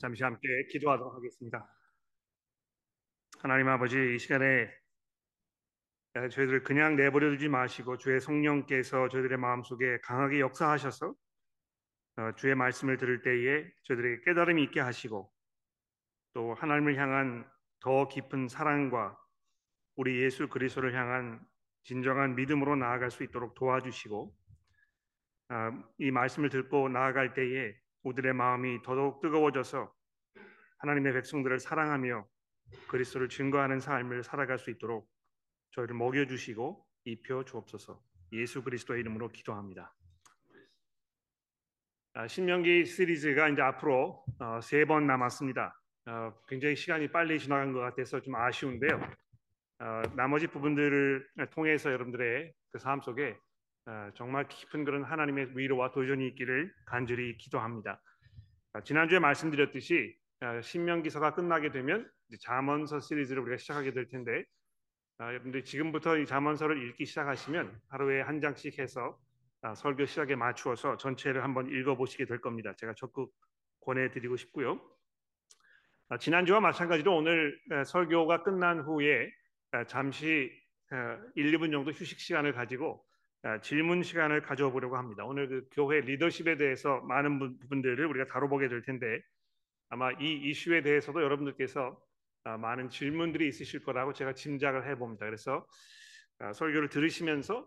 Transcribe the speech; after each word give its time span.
잠시 0.00 0.24
함께 0.24 0.48
기도하도록 0.70 1.14
하겠습니다. 1.14 1.68
하나님 3.40 3.68
아버지 3.68 4.14
이 4.14 4.18
시간에 4.18 4.70
저희들을 6.14 6.62
그냥 6.62 6.96
내버려 6.96 7.28
두지 7.30 7.48
마시고 7.48 7.98
주의 7.98 8.18
성령께서 8.18 9.08
저희들의 9.08 9.36
마음속에 9.36 9.98
강하게 10.02 10.40
역사하셔서 10.40 11.14
어, 12.16 12.32
주의 12.36 12.54
말씀을 12.54 12.96
들을 12.96 13.20
때에 13.22 13.70
저희들에게 13.82 14.22
깨달음이 14.24 14.62
있게 14.64 14.80
하시고 14.80 15.30
또 16.32 16.54
하나님을 16.54 16.96
향한 16.96 17.46
더 17.80 18.08
깊은 18.08 18.48
사랑과 18.48 19.18
우리 19.96 20.22
예수 20.22 20.48
그리스도를 20.48 20.94
향한 20.94 21.44
진정한 21.82 22.36
믿음으로 22.36 22.76
나아갈 22.76 23.10
수 23.10 23.22
있도록 23.22 23.54
도와주시고 23.54 24.34
아, 25.48 25.84
이 25.98 26.10
말씀을 26.10 26.48
듣고 26.48 26.88
나아갈 26.88 27.34
때에 27.34 27.83
우리들의 28.04 28.34
마음이 28.34 28.82
더더욱 28.82 29.20
뜨거워져서 29.20 29.92
하나님의 30.78 31.12
백성들을 31.14 31.58
사랑하며 31.58 32.26
그리스도를 32.88 33.28
증거하는 33.28 33.80
삶을 33.80 34.22
살아갈 34.22 34.58
수 34.58 34.70
있도록 34.70 35.10
저희를 35.72 35.94
먹여 35.96 36.26
주시고 36.26 36.86
입혀 37.04 37.44
주옵소서. 37.44 38.00
예수 38.32 38.62
그리스도의 38.62 39.00
이름으로 39.00 39.28
기도합니다. 39.28 39.94
아, 42.14 42.28
신명기 42.28 42.84
시리즈가 42.84 43.48
이제 43.48 43.62
앞으로 43.62 44.24
어, 44.38 44.60
세번 44.60 45.06
남았습니다. 45.06 45.80
어, 46.06 46.34
굉장히 46.46 46.76
시간이 46.76 47.10
빨리 47.10 47.38
지나간 47.38 47.72
것 47.72 47.80
같아서 47.80 48.20
좀 48.20 48.36
아쉬운데요. 48.36 49.00
어, 49.80 50.02
나머지 50.14 50.46
부분들을 50.46 51.26
통해서 51.50 51.90
여러분들의 51.90 52.52
그 52.70 52.78
삶 52.78 53.00
속에 53.00 53.30
어, 53.30 53.36
정말 54.14 54.48
깊은 54.48 54.84
그런 54.84 55.04
하나님의 55.04 55.56
위로와 55.58 55.90
도전이 55.90 56.26
있기를 56.28 56.72
간절히 56.86 57.36
기도합니다. 57.36 58.00
어, 58.72 58.80
지난주에 58.80 59.18
말씀드렸듯이 59.18 60.16
어, 60.40 60.60
신명기서가 60.62 61.34
끝나게 61.34 61.70
되면 61.70 62.10
잠언서 62.40 63.00
시리즈를 63.00 63.42
우리가 63.42 63.58
시작하게 63.58 63.92
될 63.92 64.08
텐데 64.08 64.44
여러분들 65.20 65.64
지금부터 65.64 66.16
이 66.18 66.26
잠언서를 66.26 66.82
읽기 66.88 67.04
시작하시면 67.04 67.80
하루에 67.88 68.20
한 68.20 68.40
장씩 68.40 68.78
해서 68.80 69.16
설교 69.76 70.06
시작에 70.06 70.34
맞추어서 70.34 70.96
전체를 70.96 71.44
한번 71.44 71.70
읽어보시게 71.70 72.24
될 72.24 72.40
겁니다. 72.40 72.74
제가 72.76 72.94
적극 72.94 73.32
권해드리고 73.80 74.36
싶고요. 74.36 74.80
지난주와 76.18 76.58
마찬가지로 76.58 77.16
오늘 77.16 77.56
설교가 77.86 78.42
끝난 78.42 78.80
후에 78.80 79.30
잠시 79.86 80.50
1, 81.36 81.52
2분 81.52 81.70
정도 81.70 81.92
휴식 81.92 82.18
시간을 82.18 82.52
가지고 82.52 83.04
아, 83.04 83.13
질문 83.62 84.02
시간을 84.02 84.42
가져보려고 84.42 84.96
합니다. 84.96 85.24
오늘 85.24 85.48
그 85.48 85.68
교회 85.72 86.00
리더십에 86.00 86.56
대해서 86.56 87.00
많은 87.02 87.38
부분들을 87.38 88.06
우리가 88.06 88.26
다뤄보게 88.26 88.68
될 88.68 88.82
텐데 88.82 89.20
아마 89.90 90.10
이 90.12 90.48
이슈에 90.48 90.82
대해서도 90.82 91.22
여러분들께서 91.22 92.00
아, 92.44 92.56
많은 92.58 92.90
질문들이 92.90 93.48
있으실 93.48 93.82
거라고 93.82 94.12
제가 94.12 94.34
짐작을 94.34 94.86
해봅니다. 94.88 95.24
그래서 95.26 95.66
아, 96.38 96.52
설교를 96.52 96.88
들으시면서 96.88 97.66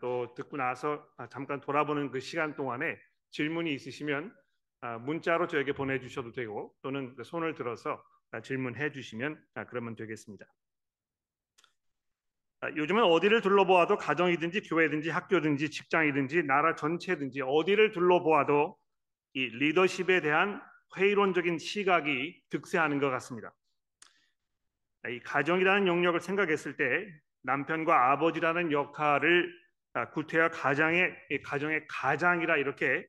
또 0.00 0.34
듣고 0.34 0.56
나서 0.56 1.06
잠깐 1.30 1.60
돌아보는 1.60 2.10
그 2.10 2.18
시간 2.18 2.56
동안에 2.56 2.98
질문이 3.30 3.72
있으시면 3.74 4.34
문자로 5.02 5.46
저에게 5.46 5.72
보내주셔도 5.72 6.32
되고 6.32 6.74
또는 6.82 7.14
그 7.14 7.22
손을 7.22 7.54
들어서 7.54 8.02
질문해 8.42 8.90
주시면 8.90 9.40
그러면 9.68 9.94
되겠습니다. 9.94 10.46
아, 12.60 12.68
요즘은 12.74 13.04
어디를 13.04 13.40
둘러보아도 13.40 13.96
가정이든지 13.96 14.62
교회든지 14.62 15.10
학교든지 15.10 15.70
직장이든지 15.70 16.42
나라 16.42 16.74
전체든지 16.74 17.42
어디를 17.42 17.92
둘러보아도 17.92 18.76
이 19.34 19.46
리더십에 19.46 20.20
대한 20.20 20.60
회의론적인 20.96 21.58
시각이 21.58 22.42
득세하는 22.50 22.98
것 22.98 23.10
같습니다. 23.10 23.54
아, 25.04 25.08
이 25.08 25.20
가정이라는 25.20 25.86
영역을 25.86 26.20
생각했을 26.20 26.76
때 26.76 27.06
남편과 27.42 28.12
아버지라는 28.12 28.72
역할을 28.72 29.52
아, 29.94 30.10
구태여 30.10 30.50
가장의 30.50 31.14
가정의 31.44 31.86
가장이라 31.88 32.56
이렇게 32.56 33.06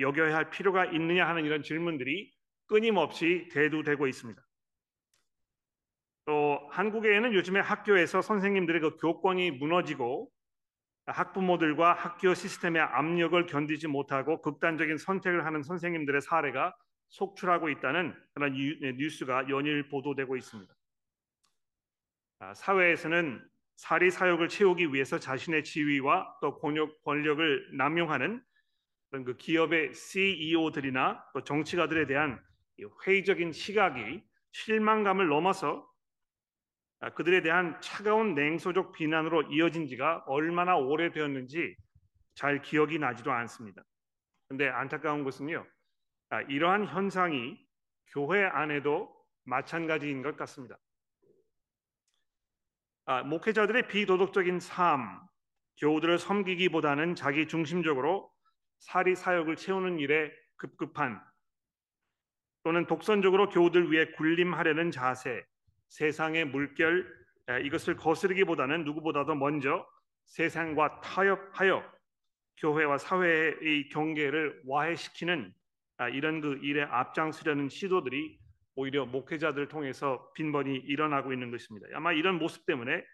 여겨야 0.00 0.34
할 0.34 0.50
필요가 0.50 0.86
있느냐 0.86 1.28
하는 1.28 1.44
이런 1.44 1.62
질문들이 1.62 2.32
끊임없이 2.66 3.48
대두되고 3.52 4.06
있습니다. 4.06 4.47
또 6.28 6.60
한국에는 6.72 7.32
요즘에 7.32 7.58
학교에서 7.58 8.20
선생님들의 8.20 8.82
그 8.82 8.96
교권이 8.98 9.52
무너지고 9.52 10.30
학부모들과 11.06 11.94
학교 11.94 12.34
시스템의 12.34 12.82
압력을 12.82 13.46
견디지 13.46 13.88
못하고 13.88 14.42
극단적인 14.42 14.98
선택을 14.98 15.46
하는 15.46 15.62
선생님들의 15.62 16.20
사례가 16.20 16.76
속출하고 17.08 17.70
있다는 17.70 18.14
그런 18.34 18.52
네, 18.52 18.92
뉴스가 18.92 19.48
연일 19.48 19.88
보도되고 19.88 20.36
있습니다. 20.36 20.74
아, 22.40 22.52
사회에서는 22.52 23.42
사리 23.76 24.10
사욕을 24.10 24.50
채우기 24.50 24.92
위해서 24.92 25.18
자신의 25.18 25.64
지위와 25.64 26.40
또 26.42 26.58
권력을 27.04 27.70
남용하는 27.74 28.42
그런 29.08 29.24
그 29.24 29.34
기업의 29.38 29.94
CEO들이나 29.94 31.24
또 31.32 31.42
정치가들에 31.42 32.06
대한 32.06 32.38
회의적인 33.06 33.52
시각이 33.52 34.22
실망감을 34.52 35.28
넘어서 35.28 35.88
아, 35.88 35.97
그들에 37.14 37.42
대한 37.42 37.80
차가운 37.80 38.34
냉소적 38.34 38.92
비난으로 38.92 39.42
이어진 39.52 39.86
지가 39.86 40.24
얼마나 40.26 40.76
오래되었는지 40.76 41.76
잘 42.34 42.60
기억이 42.60 42.98
나지도 42.98 43.30
않습니다. 43.32 43.82
근데 44.48 44.68
안타까운 44.68 45.24
것은요. 45.24 45.64
아, 46.30 46.40
이러한 46.42 46.86
현상이 46.86 47.58
교회 48.12 48.44
안에도 48.44 49.14
마찬가지인 49.44 50.22
것 50.22 50.36
같습니다. 50.36 50.76
아, 53.06 53.22
목회자들의 53.22 53.88
비도덕적인 53.88 54.60
삶, 54.60 55.20
교우들을 55.78 56.18
섬기기보다는 56.18 57.14
자기 57.14 57.46
중심적으로 57.46 58.30
사리 58.78 59.14
사역을 59.14 59.56
채우는 59.56 59.98
일에 59.98 60.30
급급한 60.56 61.22
또는 62.64 62.86
독선적으로 62.86 63.48
교우들 63.48 63.90
위해 63.90 64.06
군림하려는 64.12 64.90
자세, 64.90 65.44
세상의 65.88 66.46
물결 66.46 67.18
이것을 67.64 67.96
거스르기보다는 67.96 68.84
누구보다도 68.84 69.34
먼저 69.34 69.86
세상과 70.26 71.00
타협하여 71.00 71.82
교회와 72.58 72.98
사회의 72.98 73.88
경계를 73.88 74.62
와해시키는 74.66 75.54
아, 75.98 76.08
이런 76.08 76.40
그 76.40 76.58
일에 76.62 76.82
앞장서려는 76.82 77.68
시도들이 77.68 78.38
오히려 78.76 79.04
목회자들을 79.06 79.68
통해서 79.68 80.30
빈번히 80.34 80.76
일어나고 80.76 81.32
있는 81.32 81.50
것입니다. 81.50 81.88
아마 81.94 82.12
이런 82.12 82.38
모습 82.38 82.66
때문에 82.66 83.04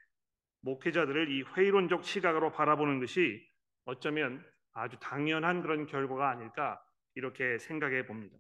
목회자들을 0.60 1.30
이 1.30 1.42
회의론적 1.42 2.04
시각으로 2.04 2.52
바라보는 2.52 3.00
것이 3.00 3.46
어쩌면 3.86 4.44
아주 4.72 4.98
당연한 5.00 5.62
그런 5.62 5.86
결과가 5.86 6.30
아닐까 6.30 6.82
이렇게 7.14 7.58
생각해 7.58 8.06
봅니다. 8.06 8.36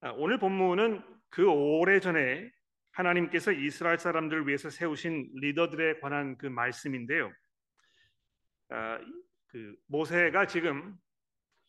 아, 0.00 0.10
오늘 0.12 0.38
본문은 0.38 1.15
그 1.30 1.46
오래전에 1.48 2.50
하나님께서 2.92 3.52
이스라엘 3.52 3.98
사람들을 3.98 4.46
위해서 4.46 4.70
세우신 4.70 5.30
리더들에 5.34 6.00
관한 6.00 6.38
그 6.38 6.46
말씀인데요. 6.46 7.30
아, 8.70 8.98
그 9.48 9.76
모세가 9.86 10.46
지금 10.46 10.96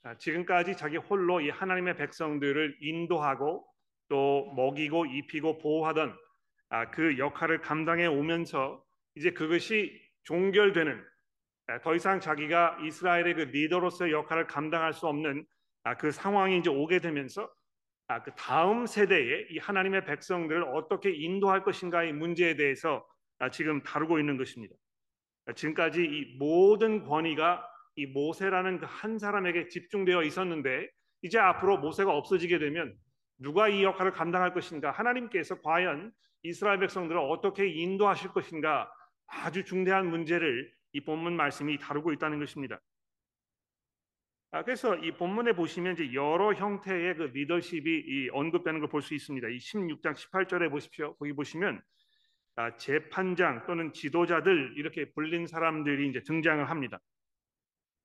아, 0.04 0.16
지금까지 0.18 0.78
자기 0.78 0.98
홀로 0.98 1.42
이 1.42 1.50
하나님의 1.50 1.98
백성들을 1.98 2.78
인도하고 2.80 3.68
또 4.10 4.54
먹이고 4.56 5.06
입히고 5.06 5.58
보호하던 5.58 6.18
아, 6.70 6.90
그 6.92 7.18
역할을 7.18 7.62
감당해 7.62 8.06
오면서 8.06 8.84
이제 9.16 9.32
그것이 9.32 10.02
종결되는 10.24 11.04
아, 11.68 11.82
더 11.82 11.96
이상 11.96 12.20
자기가 12.20 12.80
이스라엘의 12.84 13.34
그 13.34 13.42
리더로서의 13.42 14.14
역할을 14.14 14.48
감당할 14.48 14.94
수 14.94 15.08
없는 15.08 15.46
아, 15.84 15.96
그 15.96 16.12
상황이 16.12 16.58
이제 16.58 16.70
오게 16.70 17.00
되면서 17.00 17.50
아, 18.10 18.24
그 18.24 18.32
다음 18.36 18.86
세대에 18.86 19.48
이 19.52 19.58
하나님의 19.58 20.06
백성들을 20.06 20.64
어떻게 20.76 21.12
인도할 21.12 21.64
것인가의 21.64 22.14
문제에 22.14 22.56
대해서 22.56 23.06
아, 23.40 23.50
지금 23.50 23.84
다루고 23.84 24.20
있는 24.20 24.38
것입니다. 24.38 24.76
아, 25.46 25.54
지금까지 25.54 26.04
이 26.04 26.38
모든 26.38 27.04
권위가 27.04 27.68
이 27.96 28.06
모세라는 28.06 28.80
그 28.80 28.86
한 28.86 29.20
사람에게 29.20 29.68
집중되어 29.68 30.24
있었는데 30.24 30.90
이제 31.22 31.38
앞으로 31.40 31.80
모세가 31.80 32.16
없어지게 32.16 32.60
되면 32.60 32.96
누가 33.40 33.68
이 33.68 33.84
역할을 33.84 34.12
감당할 34.14 34.54
것인가? 34.54 34.92
하나님께서 34.92 35.60
과연 35.62 36.12
이스라엘 36.44 36.80
백성들을 36.80 37.20
어떻게 37.20 37.68
인도하실 37.68 38.32
것인가? 38.32 38.90
아주 39.28 39.66
중대한 39.66 40.10
문제를 40.10 40.72
이 40.94 41.02
본문 41.02 41.36
말씀이 41.36 41.78
다루고 41.78 42.14
있다는 42.14 42.40
것입니다. 42.40 42.80
아, 44.52 44.64
그래서 44.64 44.96
이 44.96 45.12
본문에 45.12 45.54
보시면 45.54 45.94
이제 45.96 46.14
여러 46.14 46.54
형태의 46.54 47.16
그 47.16 47.24
리더십이 47.24 48.30
언급되는 48.32 48.80
걸 48.80 48.90
볼 48.90 49.02
수 49.02 49.14
있습니다. 49.14 49.48
이 49.50 49.58
16장 49.58 50.14
18절에 50.16 50.70
보십시오. 50.70 51.16
거기 51.18 51.34
보시면 51.34 51.82
아, 52.56 52.76
재판장 52.78 53.66
또는 53.68 53.92
지도자들 53.94 54.74
이렇게 54.78 55.12
불린 55.12 55.48
사람들이 55.48 56.10
이제 56.10 56.22
등장을 56.24 56.68
합니다. 56.70 57.00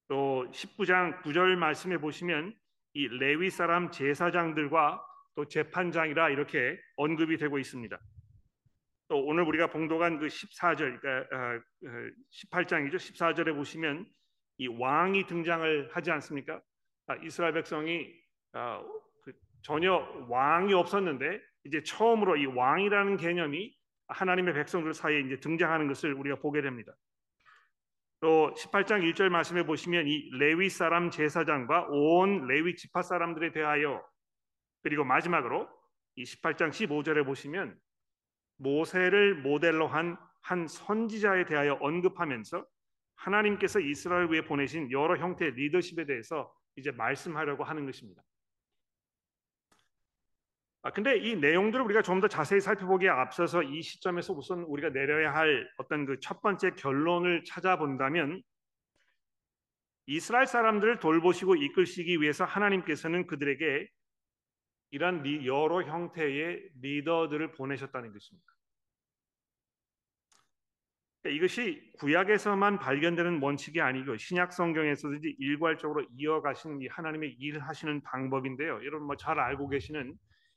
또 0.09 0.47
19장 0.53 1.23
9절 1.23 1.57
말씀에 1.57 1.99
보시면 1.99 2.55
이 2.95 3.09
레위 3.09 3.49
사람 3.49 3.91
제사장들과 3.91 5.01
또 5.37 5.47
재판장이라 5.47 6.31
이렇게 6.31 6.79
언급이 6.97 7.39
되고 7.39 7.59
있습니다. 7.59 7.99
또 9.09 9.25
오늘 9.25 9.45
우리가 9.45 9.69
봉독한 9.69 10.19
그 10.19 10.27
14절, 10.27 11.01
그러니까 11.01 11.63
18장이죠. 12.51 12.95
어, 12.95 12.99
14절에 12.99 13.53
어, 13.53 13.55
보시면 13.55 14.07
이 14.59 14.67
왕이 14.69 15.27
등장을 15.27 15.91
하지 15.93 16.11
않습니까? 16.11 16.61
아, 17.07 17.17
이스라엘 17.17 17.53
백성이 17.55 18.13
아, 18.53 18.83
그 19.23 19.33
전혀 19.63 19.95
왕이 20.29 20.73
없었는데 20.75 21.41
이제 21.65 21.83
처음으로 21.83 22.37
이 22.37 22.47
왕이라는 22.47 23.17
개념이 23.17 23.75
하나님의 24.09 24.55
백성들 24.55 24.95
사이에 24.95 25.21
이제 25.21 25.37
등장하는 25.41 25.89
것을 25.89 26.13
우리가 26.15 26.37
보게 26.37 26.61
됩니다. 26.61 26.93
또 28.21 28.55
18장 28.57 29.03
1절 29.13 29.31
말씀에 29.31 29.65
보시면 29.65 30.07
이 30.07 30.31
레위 30.39 30.69
사람 30.69 31.11
제사장과 31.11 31.89
온 31.91 32.47
레위 32.47 32.77
지파 32.77 33.03
사람들에 33.03 33.53
대하여 33.53 34.05
그리고 34.83 35.05
마지막으로 35.05 35.69
이 36.17 36.25
18장 36.25 36.71
15절에 36.71 37.25
보시면 37.25 37.77
모세를 38.59 39.37
모델로 39.37 39.89
한 39.89 40.17
한 40.43 40.67
선지자에 40.67 41.45
대하여 41.47 41.79
언급하면서 41.81 42.67
하나님께서 43.25 43.81
이스라엘 43.81 44.27
위에 44.27 44.43
보내신 44.43 44.91
여러 44.91 45.17
형태의 45.17 45.53
리더십에 45.53 46.07
대해서 46.07 46.53
이제 46.77 46.91
말씀하려고 46.91 47.65
하는 47.65 47.87
것입니다. 47.87 48.23
아 50.85 50.91
근데 50.91 51.17
이 51.17 51.37
내용들을 51.37 51.85
우리가 51.85 52.03
좀 52.03 52.21
더 52.21 52.27
자세히 52.27 52.61
살펴보기에 52.61 53.09
앞서서 53.09 53.63
이 53.63 53.83
시점에서 53.83 54.33
우선 54.33 54.63
우리가 54.65 54.91
내려야 54.91 55.33
할 55.33 55.69
어떤 55.77 56.07
그 56.07 56.19
첫 56.21 56.41
번째 56.43 56.73
결론을 56.73 57.45
찾아본다면 57.45 58.43
이스라엘 60.07 60.47
사람들을 60.47 60.99
돌보시고 60.99 61.55
이끌시기 61.57 62.21
위해서 62.21 62.45
하나님께서는 62.45 63.29
그들에게 63.29 63.89
이런 64.91 65.25
여러 65.47 65.83
형태의 65.85 66.69
리더들을 66.81 67.53
보내셨다는 67.53 68.13
것입니다. 68.13 68.52
이것이 71.31 71.93
구약에서만 71.99 72.79
발견되는 72.81 73.41
원칙이 73.41 73.81
아니고 73.81 74.17
신약 74.17 74.53
성경에서도 74.53 75.21
일괄적으로 75.39 76.05
이어가시는 76.17 76.81
하나님의 76.91 77.37
일하시는 77.39 78.03
방법인데요. 78.03 78.85
여러분 78.85 79.07
뭐 79.07 79.17
잘 79.17 79.39
알고 79.39 79.69
계시는 79.69 80.15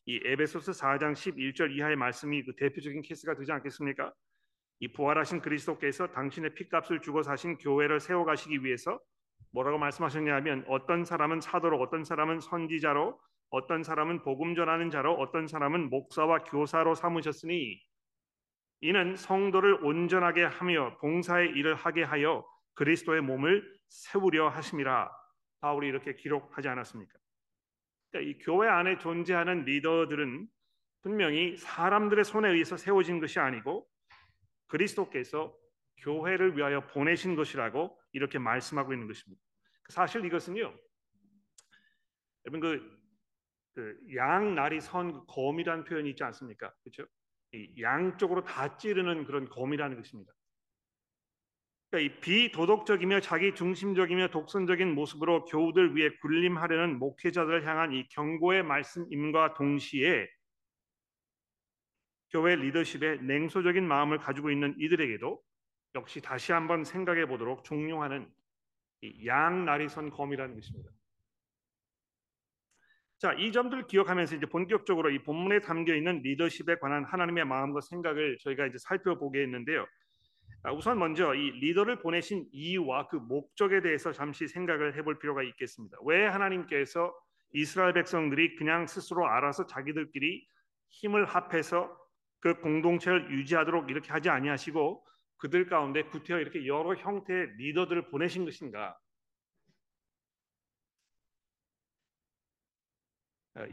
이 0.07 0.19
에베소서 0.25 0.71
4장 0.71 1.13
11절 1.13 1.75
이하의 1.75 1.95
말씀이 1.95 2.43
그 2.43 2.55
대표적인 2.55 3.03
케이스가 3.03 3.35
되지 3.35 3.51
않겠습니까? 3.51 4.11
이 4.79 4.91
부활하신 4.91 5.41
그리스도께서 5.41 6.07
당신의 6.07 6.55
피값을 6.55 7.01
주고 7.01 7.21
사신 7.21 7.57
교회를 7.57 7.99
세워 7.99 8.25
가시기 8.25 8.63
위해서 8.63 8.99
뭐라고 9.51 9.77
말씀하셨냐면 9.77 10.65
어떤 10.67 11.05
사람은 11.05 11.41
사도로 11.41 11.79
어떤 11.79 12.03
사람은 12.03 12.39
선지자로 12.39 13.19
어떤 13.51 13.83
사람은 13.83 14.23
복음 14.23 14.55
전하는 14.55 14.89
자로 14.89 15.13
어떤 15.13 15.47
사람은 15.47 15.89
목사와 15.89 16.43
교사로 16.43 16.95
삼으셨으니 16.95 17.79
이는 18.81 19.15
성도를 19.15 19.83
온전하게 19.83 20.43
하며 20.43 20.97
봉사의 20.97 21.51
일을 21.51 21.75
하게 21.75 22.03
하여 22.03 22.45
그리스도의 22.73 23.21
몸을 23.21 23.63
세우려 23.87 24.49
하심이라 24.49 25.11
바울이 25.61 25.87
이렇게 25.87 26.15
기록하지 26.15 26.67
않았습니까? 26.67 27.13
그러니까 28.11 28.29
이 28.29 28.37
교회 28.43 28.67
안에 28.67 28.97
존재하는 28.99 29.65
리더들은 29.65 30.47
분명히 31.01 31.57
사람들의 31.57 32.25
손에 32.25 32.49
의해서 32.49 32.77
세워진 32.77 33.19
것이 33.19 33.39
아니고 33.39 33.87
그리스도께서 34.67 35.55
교회를 35.97 36.57
위하여 36.57 36.85
보내신 36.87 37.35
것이라고 37.35 37.99
이렇게 38.11 38.39
말씀하고 38.39 38.93
있는 38.93 39.07
것입니다. 39.07 39.41
사실 39.89 40.25
이것은요, 40.25 40.73
여러분 42.45 42.59
그, 42.59 42.99
그 43.73 43.99
양날이 44.15 44.81
선 44.81 45.25
검이라는 45.27 45.83
표현이 45.83 46.11
있지 46.11 46.23
않습니까? 46.23 46.73
그렇죠? 46.83 47.05
양쪽으로 47.79 48.43
다 48.43 48.77
찌르는 48.77 49.25
그런 49.25 49.49
검이라는 49.49 49.97
것입니다. 49.97 50.33
그러니까 51.89 52.13
이 52.15 52.19
비도덕적이며 52.19 53.21
자기 53.21 53.53
중심적이며 53.55 54.29
독선적인 54.29 54.93
모습으로 54.93 55.45
교우들 55.45 55.95
위해 55.95 56.09
군림하려는 56.21 56.99
목회자들을 56.99 57.65
향한 57.65 57.93
이 57.93 58.07
경고의 58.09 58.63
말씀임과 58.63 59.53
동시에 59.53 60.27
교회 62.31 62.55
리더십에 62.55 63.17
냉소적인 63.17 63.87
마음을 63.87 64.17
가지고 64.17 64.51
있는 64.51 64.75
이들에게도 64.77 65.41
역시 65.95 66.19
다시 66.19 66.51
한번 66.51 66.83
생각해 66.83 67.27
보도록 67.27 67.63
종용하는 67.63 68.29
양날이 69.25 69.87
선 69.87 70.09
검이라는 70.09 70.55
것입니다. 70.55 70.91
자, 73.17 73.33
이 73.33 73.51
점들을 73.51 73.87
기억하면서 73.87 74.35
이제 74.35 74.45
본격적으로 74.45 75.09
이 75.09 75.23
본문에 75.23 75.61
담겨 75.61 75.95
있는 75.95 76.21
리더십에 76.21 76.75
관한 76.79 77.05
하나님의 77.05 77.45
마음과 77.45 77.81
생각을 77.81 78.37
저희가 78.41 78.67
이제 78.67 78.77
살펴보겠는데요. 78.77 79.85
아, 80.63 80.73
우선 80.73 80.99
먼저 80.99 81.33
이 81.33 81.51
리더를 81.51 81.99
보내신 81.99 82.47
이유와 82.51 83.07
그 83.07 83.15
목적에 83.15 83.81
대해서 83.81 84.11
잠시 84.11 84.47
생각을 84.47 84.97
해볼 84.97 85.19
필요가 85.19 85.43
있겠습니다. 85.43 85.97
왜 86.03 86.25
하나님께서 86.25 87.13
이스라엘 87.53 87.93
백성들이 87.93 88.55
그냥 88.55 88.85
스스로 88.85 89.27
알아서 89.27 89.65
자기들끼리 89.65 90.45
힘을 90.89 91.25
합해서 91.25 91.97
그 92.41 92.59
공동체를 92.59 93.31
유지하도록 93.31 93.89
이렇게 93.89 94.11
하지 94.11 94.29
아니하시고 94.29 95.05
그들 95.37 95.67
가운데 95.67 96.03
구태여 96.03 96.39
이렇게 96.39 96.67
여러 96.67 96.95
형태의 96.95 97.55
리더들을 97.57 98.09
보내신 98.09 98.43
것인가? 98.45 98.97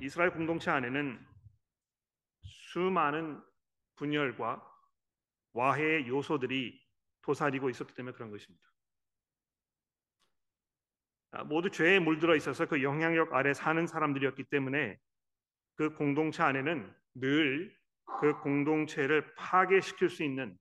이스라엘 0.00 0.31
공동체 0.31 0.70
안에는 0.70 1.25
수많은 2.43 3.43
분열과 3.96 4.62
와해의 5.52 6.08
요소들이 6.08 6.81
도사리고 7.23 7.70
있었기 7.70 7.94
때문에 7.94 8.14
그런 8.14 8.31
것입니다. 8.31 8.64
아, 11.32 11.44
모두 11.44 11.70
죄에 11.70 11.99
물들어 11.99 12.37
있어서 12.37 12.67
그 12.67 12.82
영향력 12.82 13.32
아래 13.32 13.55
사는 13.55 13.87
사람들이었기 13.87 14.44
때문에 14.44 14.99
그 15.75 15.94
공동체 15.94 16.43
안에는 16.43 16.94
늘 17.14 17.82
그 18.19 18.38
공동체를 18.40 19.34
파괴시킬 19.34 20.08
수 20.08 20.23
있는 20.23 20.56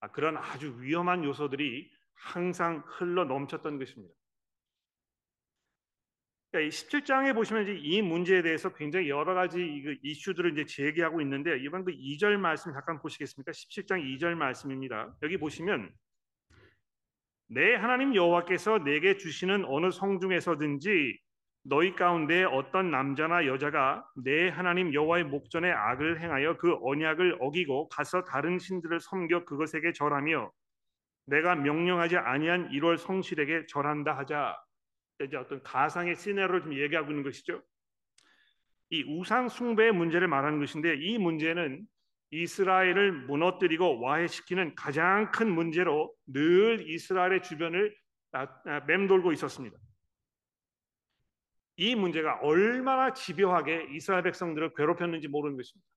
아, 0.00 0.08
그런 0.08 0.36
아주 0.36 0.80
위험한 0.80 1.24
요소들이 1.24 1.90
항상 2.14 2.82
흘러 2.86 3.24
넘쳤던 3.24 3.78
것입니다. 3.78 4.14
그러니까 6.54 6.70
17장에 6.70 7.34
보시면 7.34 7.64
이제 7.64 7.74
이 7.82 8.00
문제에 8.00 8.40
대해서 8.40 8.72
굉장히 8.72 9.08
여러 9.08 9.34
가지 9.34 9.98
이슈들을 10.02 10.52
이제 10.52 10.64
제기하고 10.64 11.20
있는데 11.20 11.58
이번 11.58 11.84
그 11.84 11.90
2절 11.90 12.36
말씀 12.36 12.72
잠깐 12.72 13.00
보시겠습니까? 13.00 13.50
17장 13.50 14.00
2절 14.00 14.36
말씀입니다. 14.36 15.12
여기 15.24 15.36
보시면 15.36 15.90
내 17.48 17.74
하나님 17.74 18.14
여호와께서 18.14 18.78
내게 18.84 19.16
주시는 19.16 19.64
어느 19.66 19.90
성 19.90 20.20
중에서든지 20.20 21.18
너희 21.64 21.96
가운데 21.96 22.44
어떤 22.44 22.92
남자나 22.92 23.46
여자가 23.46 24.06
내 24.22 24.48
하나님 24.48 24.94
여호와의 24.94 25.24
목전에 25.24 25.72
악을 25.72 26.20
행하여 26.20 26.56
그 26.58 26.76
언약을 26.82 27.38
어기고 27.40 27.88
가서 27.88 28.22
다른 28.22 28.60
신들을 28.60 29.00
섬겨 29.00 29.44
그것에게 29.44 29.92
절하며 29.92 30.52
내가 31.26 31.56
명령하지 31.56 32.16
아니한 32.16 32.68
1월 32.68 32.96
성실에게 32.96 33.66
절한다 33.66 34.16
하자. 34.16 34.56
이제 35.22 35.36
어떤 35.36 35.62
가상의 35.62 36.16
시나리오를 36.16 36.62
좀 36.62 36.74
얘기하고 36.74 37.10
있는 37.10 37.22
것이죠. 37.22 37.62
이 38.90 39.02
우상 39.04 39.48
숭배의 39.48 39.92
문제를 39.92 40.28
말하는 40.28 40.58
것인데 40.58 40.96
이 40.96 41.18
문제는 41.18 41.86
이스라엘을 42.30 43.12
무너뜨리고 43.12 44.00
와해시키는 44.00 44.74
가장 44.74 45.30
큰 45.30 45.50
문제로 45.50 46.12
늘 46.26 46.84
이스라엘의 46.88 47.42
주변을 47.42 47.96
맴돌고 48.86 49.32
있었습니다. 49.32 49.78
이 51.76 51.94
문제가 51.94 52.38
얼마나 52.40 53.12
집요하게 53.12 53.88
이스라엘 53.92 54.24
백성들을 54.24 54.74
괴롭혔는지 54.74 55.28
모르는 55.28 55.56
것입니다. 55.56 55.88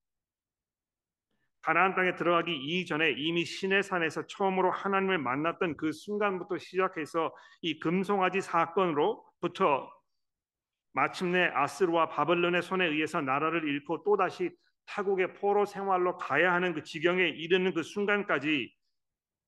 가나안 1.61 1.95
땅에 1.95 2.15
들어가기 2.15 2.55
이전에 2.55 3.11
이미 3.11 3.43
신의 3.43 3.83
산에서 3.83 4.25
처음으로 4.27 4.71
하나님을 4.71 5.17
만났던 5.17 5.77
그 5.77 5.91
순간부터 5.91 6.57
시작해서 6.57 7.35
이 7.61 7.79
금송아지 7.79 8.41
사건으로부터 8.41 9.89
마침내 10.93 11.51
아스르와 11.53 12.09
바벨론의 12.09 12.61
손에 12.61 12.85
의해서 12.85 13.21
나라를 13.21 13.67
잃고 13.67 14.03
또다시 14.03 14.49
타국의 14.87 15.33
포로 15.33 15.65
생활로 15.65 16.17
가야 16.17 16.53
하는 16.53 16.73
그 16.73 16.83
지경에 16.83 17.27
이르는 17.27 17.73
그 17.73 17.83
순간까지 17.83 18.73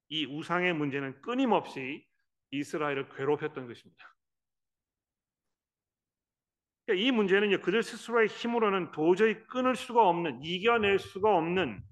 이 0.10 0.26
우상의 0.26 0.74
문제는 0.74 1.22
끊임없이 1.22 2.06
이스라엘을 2.52 3.10
괴롭혔던 3.16 3.68
것입니다. 3.68 4.16
그러니까 6.86 7.06
이 7.06 7.12
문제는 7.12 7.62
그들 7.62 7.84
스스로의 7.84 8.28
힘으로는 8.28 8.92
도저히 8.92 9.44
끊을 9.46 9.76
수가 9.76 10.08
없는 10.08 10.44
이겨낼 10.44 10.98
수가 10.98 11.36
없는 11.36 11.84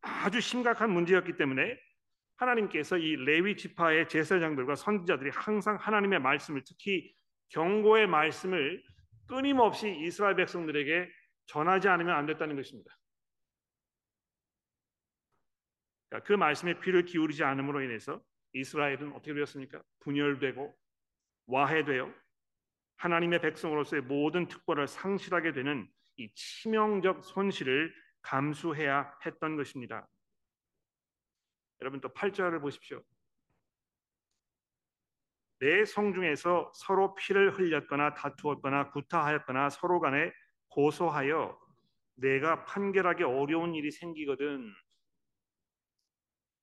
아주 0.00 0.40
심각한 0.40 0.90
문제였기 0.90 1.36
때문에 1.36 1.78
하나님께서 2.36 2.96
이 2.96 3.16
레위 3.16 3.56
지파의 3.56 4.08
제사장들과 4.08 4.74
선지자들이 4.74 5.30
항상 5.30 5.76
하나님의 5.76 6.20
말씀을 6.20 6.62
특히 6.64 7.14
경고의 7.50 8.06
말씀을 8.06 8.82
끊임없이 9.26 9.94
이스라엘 10.00 10.36
백성들에게 10.36 11.10
전하지 11.46 11.88
않으면 11.88 12.14
안 12.14 12.26
됐다는 12.26 12.56
것입니다. 12.56 12.96
그러니까 16.08 16.26
그 16.26 16.32
말씀에 16.32 16.80
귀를 16.82 17.04
기울이지 17.04 17.44
않음으로 17.44 17.82
인해서 17.82 18.22
이스라엘은 18.52 19.12
어떻게 19.12 19.34
되었습니까? 19.34 19.82
분열되고 20.00 20.74
와해되어 21.46 22.12
하나님의 22.96 23.40
백성으로서의 23.40 24.02
모든 24.02 24.48
특권을 24.48 24.88
상실하게 24.88 25.52
되는 25.52 25.88
이 26.16 26.28
치명적 26.34 27.24
손실을 27.24 27.94
감수해야 28.22 29.18
했던 29.24 29.56
것입니다. 29.56 30.08
여러분 31.80 32.00
또 32.00 32.08
8절을 32.10 32.60
보십시오. 32.60 33.02
내 35.60 35.84
성중에서 35.84 36.72
서로 36.74 37.14
피를 37.14 37.58
흘렸거나 37.58 38.14
다투었거나 38.14 38.90
구타하였거나 38.90 39.70
서로 39.70 40.00
간에 40.00 40.32
고소하여 40.68 41.58
내가 42.14 42.64
판결하기 42.64 43.24
어려운 43.24 43.74
일이 43.74 43.90
생기거든. 43.90 44.72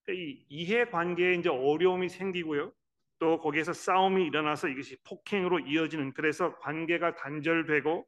이 0.10 0.46
이해 0.50 0.86
관계에 0.86 1.34
이제 1.34 1.50
어려움이 1.50 2.10
생기고요. 2.10 2.72
또 3.20 3.40
거기에서 3.40 3.74
싸움이 3.74 4.26
일어나서 4.26 4.68
이것이 4.68 4.98
폭행으로 5.04 5.60
이어지는 5.60 6.14
그래서 6.14 6.58
관계가 6.60 7.16
단절되고 7.16 8.08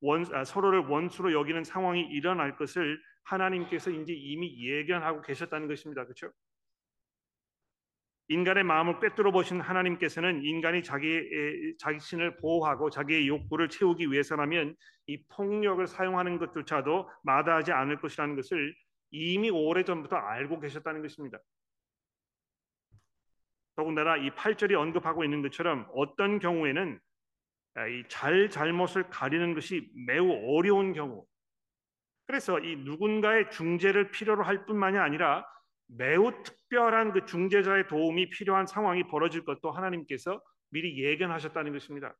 원, 0.00 0.24
아, 0.34 0.44
서로를 0.44 0.80
원수로 0.80 1.32
여기는 1.32 1.64
상황이 1.64 2.02
일어날 2.02 2.56
것을 2.56 3.00
하나님께서 3.24 3.90
이제 3.90 4.12
이미 4.12 4.66
예견하고 4.66 5.22
계셨다는 5.22 5.68
것입니다. 5.68 6.04
그렇죠? 6.04 6.30
인간의 8.28 8.62
마음을 8.64 9.00
꿰뚫어 9.00 9.32
보신 9.32 9.60
하나님께서는 9.60 10.44
인간이 10.44 10.82
자기 10.82 11.22
자신을 11.78 12.36
보호하고 12.36 12.90
자기의 12.90 13.26
욕구를 13.26 13.70
채우기 13.70 14.10
위해서라면 14.12 14.76
이 15.06 15.22
폭력을 15.28 15.86
사용하는 15.86 16.38
것조차도 16.38 17.08
마다하지 17.22 17.72
않을 17.72 18.00
것이라는 18.00 18.36
것을 18.36 18.74
이미 19.10 19.48
오래 19.48 19.82
전부터 19.82 20.16
알고 20.16 20.60
계셨다는 20.60 21.00
것입니다. 21.00 21.38
더군다나 23.76 24.18
이 24.18 24.30
8절이 24.30 24.74
언급하고 24.74 25.24
있는 25.24 25.40
것처럼 25.40 25.88
어떤 25.94 26.38
경우에는 26.38 27.00
이 27.86 28.04
잘 28.08 28.50
잘못을 28.50 29.08
가리는 29.10 29.54
것이 29.54 29.90
매우 30.06 30.30
어려운 30.56 30.92
경우 30.92 31.26
그래서 32.26 32.58
이 32.58 32.76
누군가의 32.76 33.50
중재를 33.50 34.10
필요로 34.10 34.42
할 34.42 34.66
뿐만이 34.66 34.98
아니라 34.98 35.46
매우 35.86 36.42
특별한 36.42 37.12
그 37.12 37.24
중재자의 37.24 37.88
도움이 37.88 38.30
필요한 38.30 38.66
상황이 38.66 39.06
벌어질 39.08 39.44
것도 39.44 39.70
하나님께서 39.70 40.42
미리 40.70 41.02
예견하셨다는 41.02 41.72
것입니다. 41.72 42.14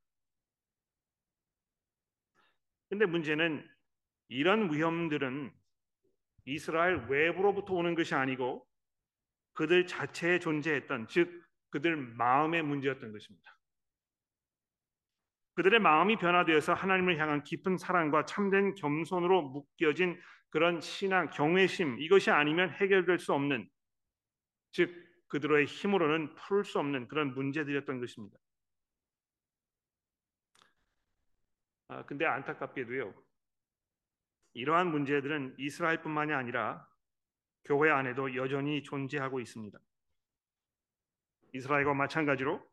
근데 2.89 3.05
문제는 3.05 3.67
이런 4.29 4.73
위험들은 4.73 5.51
이스라엘 6.45 7.05
외부로부터 7.07 7.75
오는 7.75 7.93
것이 7.93 8.15
아니고 8.15 8.65
그들 9.53 9.85
자체에 9.85 10.39
존재했던 10.39 11.07
즉 11.07 11.43
그들 11.69 11.95
마음의 11.95 12.63
문제였던 12.63 13.11
것입니다. 13.11 13.58
그들의 15.59 15.81
마음이 15.81 16.15
변화되어서 16.15 16.73
하나님을 16.73 17.19
향한 17.19 17.43
깊은 17.43 17.77
사랑과 17.77 18.23
참된 18.23 18.75
겸손으로 18.75 19.41
묶여진 19.41 20.17
그런 20.51 20.79
신앙, 20.79 21.29
경외심 21.31 21.99
이것이 21.99 22.31
아니면 22.31 22.69
해결될 22.69 23.19
수 23.19 23.33
없는 23.33 23.69
즉 24.71 24.89
그들의 25.27 25.65
힘으로는 25.65 26.33
풀 26.35 26.63
수 26.63 26.79
없는 26.79 27.09
그런 27.09 27.33
문제들이었던 27.33 27.99
것입니다. 27.99 28.37
아, 31.89 32.05
근데 32.05 32.25
안타깝게도요. 32.25 33.13
이러한 34.53 34.89
문제들은 34.91 35.55
이스라엘뿐만이 35.57 36.31
아니라 36.31 36.87
교회 37.65 37.91
안에도 37.91 38.33
여전히 38.33 38.81
존재하고 38.81 39.41
있습니다. 39.41 39.77
이스라엘과 41.51 41.95
마찬가지로 41.95 42.65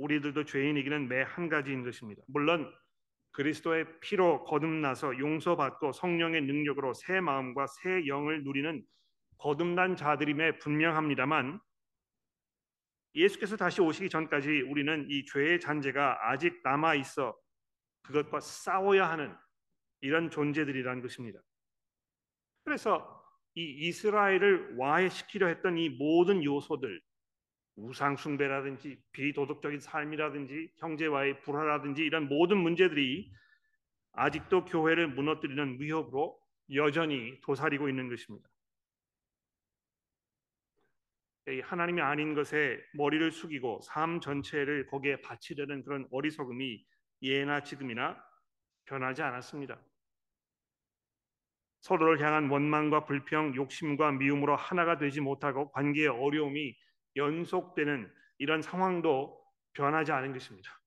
우리들도 0.00 0.44
죄인이기는 0.44 1.08
매 1.08 1.22
한 1.22 1.48
가지인 1.48 1.84
것입니다. 1.84 2.22
물론 2.26 2.72
그리스도의 3.32 3.86
피로 4.00 4.42
거듭나서 4.44 5.18
용서받고 5.18 5.92
성령의 5.92 6.42
능력으로 6.42 6.94
새 6.94 7.20
마음과 7.20 7.66
새 7.66 8.06
영을 8.06 8.42
누리는 8.42 8.84
거듭난 9.38 9.96
자들임에 9.96 10.58
분명합니다만 10.58 11.60
예수께서 13.14 13.56
다시 13.56 13.80
오시기 13.80 14.08
전까지 14.08 14.62
우리는 14.62 15.06
이 15.08 15.24
죄의 15.26 15.60
잔재가 15.60 16.30
아직 16.30 16.60
남아 16.62 16.94
있어 16.96 17.36
그것과 18.02 18.40
싸워야 18.40 19.08
하는 19.08 19.34
이런 20.00 20.30
존재들이라는 20.30 21.02
것입니다. 21.02 21.40
그래서 22.64 23.22
이 23.54 23.88
이스라엘을 23.88 24.76
와해시키려 24.76 25.46
했던 25.48 25.76
이 25.76 25.88
모든 25.90 26.42
요소들 26.42 27.00
우상 27.82 28.16
숭배라든지 28.16 29.02
비도덕적인 29.12 29.80
삶이라든지 29.80 30.72
형제와의 30.76 31.40
불화라든지 31.40 32.02
이런 32.02 32.28
모든 32.28 32.58
문제들이 32.58 33.32
아직도 34.12 34.64
교회를 34.66 35.08
무너뜨리는 35.08 35.80
위협으로 35.80 36.38
여전히 36.74 37.40
도사리고 37.40 37.88
있는 37.88 38.08
것입니다. 38.08 38.48
하나님이 41.64 42.00
아닌 42.00 42.34
것에 42.34 42.80
머리를 42.94 43.30
숙이고 43.32 43.80
삶 43.82 44.20
전체를 44.20 44.86
거기에 44.86 45.20
바치려는 45.22 45.82
그런 45.82 46.06
어리석음이 46.12 46.84
예나 47.22 47.62
지금이나 47.62 48.22
변하지 48.84 49.22
않았습니다. 49.22 49.80
서로를 51.80 52.20
향한 52.20 52.50
원망과 52.50 53.06
불평, 53.06 53.54
욕심과 53.54 54.12
미움으로 54.12 54.54
하나가 54.54 54.98
되지 54.98 55.20
못하고 55.20 55.72
관계의 55.72 56.08
어려움이 56.08 56.76
연속되는 57.16 58.10
이런 58.38 58.62
상황도 58.62 59.40
변하지 59.74 60.12
않은 60.12 60.32
것입니다. 60.32 60.80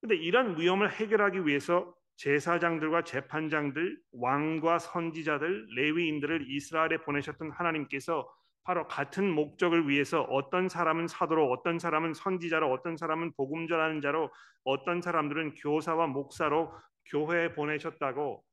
근데 0.00 0.16
이런 0.16 0.58
위험을 0.58 0.90
해결하기 0.90 1.46
위해서 1.46 1.94
제사장들과 2.16 3.04
재판장들, 3.04 3.98
왕과 4.12 4.78
선지자들, 4.78 5.68
레위인들을 5.74 6.50
이스라엘에 6.50 6.98
보내셨던 6.98 7.50
하나님께서 7.50 8.30
바로 8.62 8.86
같은 8.86 9.30
목적을 9.30 9.88
위해서 9.88 10.22
어떤 10.22 10.68
사람은 10.68 11.08
사도로, 11.08 11.50
어떤 11.50 11.78
사람은 11.78 12.14
선지자로, 12.14 12.70
어떤 12.70 12.96
사람은 12.96 13.32
복음 13.36 13.66
전하는 13.66 14.00
자로, 14.00 14.30
어떤 14.64 15.00
사람들은 15.00 15.54
교사와 15.54 16.06
목사로 16.08 16.72
교회에 17.06 17.54
보내셨다고 17.54 18.44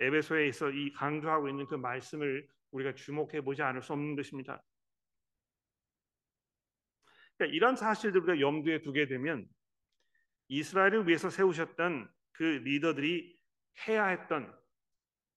에베소에 0.00 0.48
있어 0.48 0.70
이 0.70 0.92
강조하고 0.92 1.48
있는 1.48 1.66
그 1.66 1.74
말씀을 1.74 2.48
우리가 2.72 2.94
주목해 2.94 3.42
보지 3.42 3.62
않을 3.62 3.82
수 3.82 3.92
없는 3.92 4.16
것입니다. 4.16 4.62
그러니까 7.40 7.56
이런 7.56 7.74
사실들을 7.74 8.28
우리가 8.28 8.40
염두에 8.40 8.82
두게 8.82 9.06
되면 9.06 9.48
이스라엘을 10.48 11.08
위해서 11.08 11.30
세우셨던 11.30 12.12
그 12.32 12.42
리더들이 12.42 13.34
해야 13.88 14.08
했던 14.08 14.54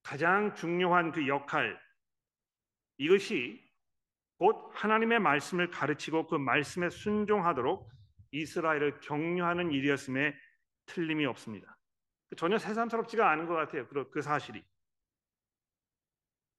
가장 0.04 0.54
중요한 0.54 1.14
그 1.14 1.26
역할 1.30 1.80
이것이 2.98 3.64
곧 4.38 4.70
하나님의 4.74 5.20
말씀을 5.20 5.72
가르치고 5.72 6.28
그 6.28 6.36
말씀에 6.36 6.90
순종하도록 6.90 7.90
이스라엘을 8.32 9.00
격려하는 9.00 9.72
일이었음에 9.72 10.36
틀림이 10.88 11.26
없습니다. 11.28 11.78
전혀 12.36 12.58
새삼스럽지가 12.58 13.30
않은 13.32 13.46
것 13.46 13.54
같아요. 13.54 13.88
그, 13.88 14.10
그 14.10 14.22
사실이. 14.22 14.62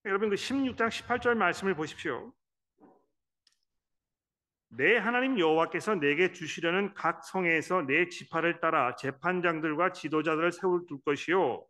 여러분 0.06 0.30
그 0.30 0.36
16장 0.36 0.88
18절 0.88 1.34
말씀을 1.34 1.74
보십시오. 1.74 2.32
내 4.76 4.96
하나님 4.96 5.38
여호와께서 5.38 5.96
내게 5.96 6.32
주시려는 6.32 6.94
각 6.94 7.24
성에서 7.24 7.82
내 7.82 8.08
지파를 8.08 8.60
따라 8.60 8.96
재판장들과 8.96 9.92
지도자들을 9.92 10.50
세울 10.52 10.84
둘 10.88 10.98
것이요. 11.04 11.64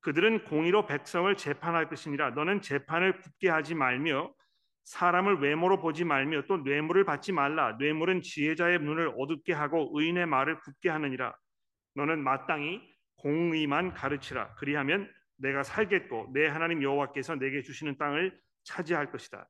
그들은 0.00 0.44
공의로 0.44 0.86
백성을 0.86 1.34
재판할 1.36 1.88
것이니라 1.88 2.30
너는 2.30 2.60
재판을 2.60 3.20
굳게 3.20 3.48
하지 3.48 3.74
말며 3.74 4.34
사람을 4.84 5.38
외모로 5.40 5.80
보지 5.80 6.04
말며 6.04 6.42
또 6.48 6.58
뇌물을 6.58 7.04
받지 7.04 7.32
말라. 7.32 7.76
뇌물은 7.78 8.20
지혜자의 8.20 8.80
눈을 8.80 9.14
어둡게 9.16 9.52
하고 9.52 9.90
의인의 9.94 10.26
말을 10.26 10.60
굳게 10.60 10.90
하느니라. 10.90 11.34
너는 11.94 12.22
마땅히 12.22 12.82
공의만 13.16 13.94
가르치라. 13.94 14.54
그리하면 14.56 15.10
내가 15.36 15.62
살겠고 15.62 16.32
내 16.34 16.48
하나님 16.48 16.82
여호와께서 16.82 17.36
내게 17.36 17.62
주시는 17.62 17.96
땅을 17.96 18.38
차지할 18.64 19.10
것이다 19.10 19.48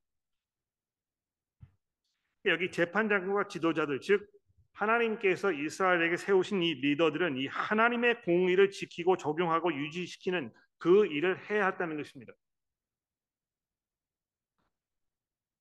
여기 2.46 2.70
재판장과 2.70 3.48
지도자들 3.48 4.00
즉 4.00 4.30
하나님께서 4.72 5.52
이스라엘에게 5.52 6.16
세우신 6.16 6.62
이 6.62 6.74
리더들은 6.74 7.36
이 7.36 7.46
하나님의 7.46 8.22
공의를 8.22 8.70
지키고 8.70 9.16
적용하고 9.16 9.72
유지시키는 9.72 10.52
그 10.78 11.06
일을 11.06 11.48
해야 11.48 11.66
한다는 11.66 11.96
것입니다. 11.96 12.32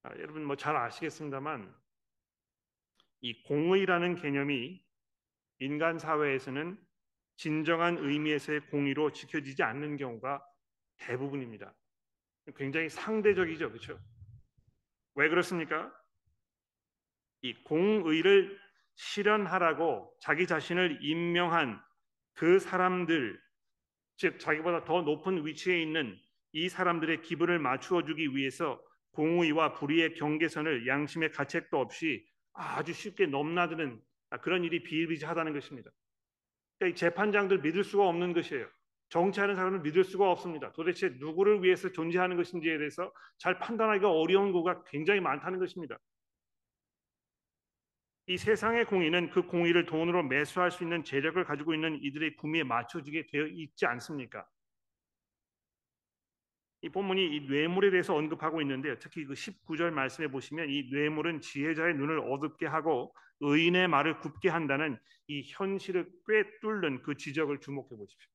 아, 0.04 0.10
여러분 0.18 0.44
뭐 0.44 0.56
잘 0.56 0.76
아시겠습니다만 0.76 1.74
이 3.22 3.44
공의라는 3.44 4.16
개념이 4.16 4.84
인간 5.60 5.98
사회에서는 5.98 6.78
진정한 7.38 7.98
의미에서의 7.98 8.68
공의로 8.68 9.12
지켜지지 9.12 9.64
않는 9.64 9.96
경우가 9.96 10.46
대부분입니다. 10.98 11.74
굉장히 12.58 12.90
상대적이죠, 12.90 13.70
그렇죠? 13.70 14.00
왜 15.16 15.30
그렇습니까? 15.30 15.94
이 17.44 17.54
공의를 17.64 18.58
실현하라고 18.96 20.14
자기 20.22 20.48
자신을 20.48 21.00
임명한 21.02 21.80
그 22.36 22.58
사람들, 22.58 23.40
즉 24.18 24.40
자기보다 24.40 24.86
더 24.86 25.02
높은 25.02 25.46
위치에 25.46 25.82
있는 25.82 26.18
이 26.54 26.70
사람들의 26.70 27.22
기분을 27.22 27.60
맞추어 27.60 28.06
주기 28.06 28.36
위해서 28.36 28.82
공의와 29.12 29.74
불의의 29.74 30.16
경계선을 30.16 30.88
양심의 30.88 31.32
가책도 31.32 31.78
없이 31.78 32.26
아주 32.54 32.94
쉽게 32.94 33.26
넘나드는 33.26 34.02
그런 34.42 34.64
일이 34.64 34.82
비일비재하다는 34.82 35.54
것입니다. 35.54 35.92
그러니까 36.80 36.96
이 36.96 36.98
재판장들 36.98 37.60
믿을 37.60 37.84
수가 37.84 38.08
없는 38.08 38.34
것이에요. 38.34 38.68
정치하는 39.10 39.56
사람을 39.56 39.82
믿을 39.82 40.06
수가 40.06 40.32
없습니다. 40.32 40.72
도대체 40.72 41.10
누구를 41.20 41.62
위해서 41.62 41.92
존재하는 41.92 42.38
것인지에 42.38 42.78
대해서 42.78 43.12
잘 43.38 43.60
판단하기가 43.60 44.10
어려운 44.10 44.54
거가 44.54 44.84
굉장히 44.86 45.20
많다는 45.20 45.60
것입니다. 45.60 46.00
이 48.26 48.38
세상의 48.38 48.86
공의는 48.86 49.32
그 49.32 49.44
공의를 49.44 49.86
돈으로 49.86 50.24
매수할 50.24 50.72
수 50.72 50.84
있는 50.84 51.04
재력을 51.04 51.44
가지고 51.44 51.74
있는 51.74 52.02
이들의 52.02 52.38
구미에 52.38 52.64
맞춰지게 52.64 53.28
되어 53.28 53.48
있지 53.48 53.86
않습니까? 53.86 54.48
이 56.82 56.90
본문이 56.90 57.36
이 57.36 57.42
뇌물에 57.48 57.92
대해서 57.92 58.16
언급하고 58.16 58.62
있는데요. 58.62 58.98
특히 59.00 59.26
그 59.26 59.34
19절 59.34 59.92
말씀에 59.92 60.28
보시면 60.28 60.70
이 60.70 60.90
뇌물은 60.92 61.42
지혜자의 61.42 61.96
눈을 61.96 62.20
어둡게 62.20 62.66
하고 62.66 63.16
의인의 63.40 63.88
말을 63.88 64.20
굽게 64.20 64.50
한다는 64.50 64.98
이 65.28 65.44
현실을 65.46 66.10
꿰뚫는 66.28 67.04
그 67.04 67.16
지적을 67.16 67.60
주목해 67.60 67.90
보십시오. 67.90 68.30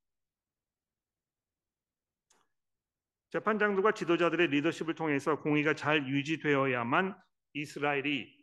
재판장들과 3.30 3.92
지도자들의 3.92 4.48
리더십을 4.48 4.94
통해서 4.94 5.38
공의가 5.40 5.74
잘 5.74 6.08
유지되어야만 6.08 7.14
이스라엘이 7.52 8.37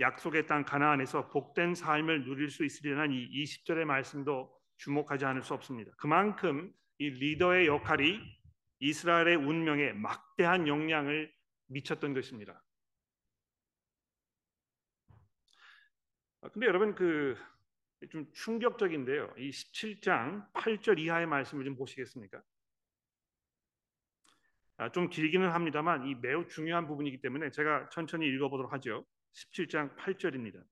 약속의 0.00 0.46
땅 0.46 0.64
가나안에서 0.64 1.28
복된 1.28 1.74
삶을 1.74 2.24
누릴 2.24 2.50
수 2.50 2.64
있으리라는 2.64 3.12
이 3.12 3.44
20절의 3.44 3.84
말씀도 3.84 4.56
주목하지 4.76 5.24
않을 5.24 5.42
수 5.42 5.54
없습니다. 5.54 5.92
그만큼 5.98 6.72
이 6.98 7.10
리더의 7.10 7.66
역할이 7.66 8.20
이스라엘의 8.80 9.36
운명에 9.36 9.92
막대한 9.92 10.68
영향을 10.68 11.32
미쳤던 11.66 12.14
것입니다. 12.14 12.62
아, 16.40 16.48
근데 16.50 16.66
여러분 16.66 16.94
그 16.94 17.36
좀 18.10 18.30
충격적인데요. 18.32 19.34
이 19.38 19.50
17장 19.50 20.52
8절 20.52 20.98
이하의 21.00 21.26
말씀을 21.26 21.64
좀 21.64 21.76
보시겠습니까? 21.76 22.40
아, 24.76 24.92
좀 24.92 25.10
길기는 25.10 25.50
합니다만 25.50 26.06
이 26.06 26.14
매우 26.14 26.46
중요한 26.46 26.86
부분이기 26.86 27.20
때문에 27.20 27.50
제가 27.50 27.88
천천히 27.88 28.26
읽어보도록 28.28 28.72
하죠. 28.74 29.04
17장 29.32 29.96
8절입니다. 29.96 30.62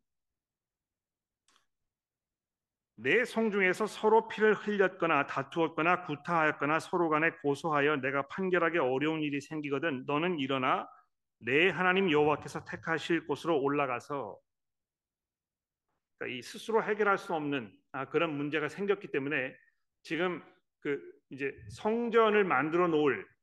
내 2.99 3.25
성중에서 3.25 3.87
서로 3.87 4.27
피를 4.27 4.55
흘렸거나 4.55 5.27
다투었거나 5.27 6.07
구타하였거나 6.07 6.81
서로 6.81 7.11
간에 7.11 7.31
고소하여 7.43 7.97
내가 7.97 8.27
판결하기 8.29 8.79
어려운 8.79 9.21
일이 9.21 9.41
생기거든 9.41 10.05
너는 10.07 10.39
일어나 10.39 10.89
내 11.39 11.69
하나님 11.69 12.11
여호와께서 12.11 12.65
택하실 12.65 13.27
곳으로 13.27 13.61
올라가서 13.61 14.39
그러니까 16.19 16.39
이 16.39 16.41
스스로 16.41 16.83
해결할 16.83 17.19
수 17.19 17.35
없는 17.35 17.71
아, 17.93 18.07
그런 18.07 18.35
문제가 18.35 18.69
생겼기 18.69 19.09
때문에 19.09 19.55
지금 20.03 20.43
그 20.81 20.99
이제 21.29 21.55
성전을 21.71 22.45
만들어 22.45 22.89
놓을 22.89 23.23
아, 23.23 23.36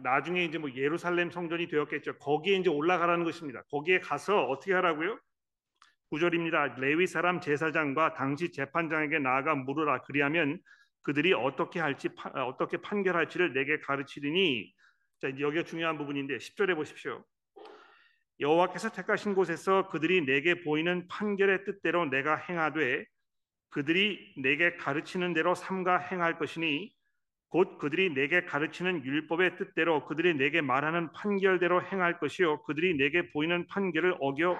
나중에 0.00 0.44
이제 0.44 0.58
뭐 0.58 0.70
예루살렘 0.74 1.30
성전이 1.30 1.68
되었겠죠. 1.68 2.18
거기에 2.18 2.56
이제 2.56 2.70
올라가라는 2.70 3.24
것입니다. 3.24 3.62
거기에 3.70 3.98
가서 4.00 4.44
어떻게 4.44 4.72
하라고요? 4.74 5.18
구절입니다. 6.10 6.76
레위 6.78 7.06
사람 7.06 7.40
제사장과 7.40 8.14
당시 8.14 8.52
재판장에게 8.52 9.18
나아가 9.18 9.54
물으라. 9.54 10.02
그리하면 10.02 10.60
그들이 11.02 11.32
어떻게 11.32 11.80
할지 11.80 12.10
아, 12.34 12.44
어떻게 12.44 12.76
판결할지를 12.76 13.52
내게 13.54 13.80
가르치리니 13.80 14.72
자, 15.20 15.28
이제 15.28 15.42
여기가 15.42 15.64
중요한 15.64 15.98
부분인데 15.98 16.36
10절에 16.36 16.76
보십시오. 16.76 17.24
여호와께서 18.38 18.90
택하신 18.90 19.34
곳에서 19.34 19.88
그들이 19.88 20.24
내게 20.24 20.62
보이는 20.62 21.06
판결의 21.08 21.64
뜻대로 21.64 22.06
내가 22.06 22.36
행하되 22.36 23.04
그들이 23.70 24.34
내게 24.36 24.76
가르치는 24.76 25.32
대로 25.32 25.54
삼가 25.54 25.98
행할 25.98 26.38
것이니 26.38 26.92
곧 27.52 27.76
그들이 27.76 28.14
내게 28.14 28.46
가르치는 28.46 29.04
율법의 29.04 29.58
뜻대로 29.58 30.06
그들이 30.06 30.32
내게 30.32 30.62
말하는 30.62 31.12
판결대로 31.12 31.82
행할 31.82 32.18
것이요 32.18 32.62
그들이 32.62 32.96
내게 32.96 33.30
보이는 33.30 33.66
판결을 33.66 34.16
어겨 34.22 34.58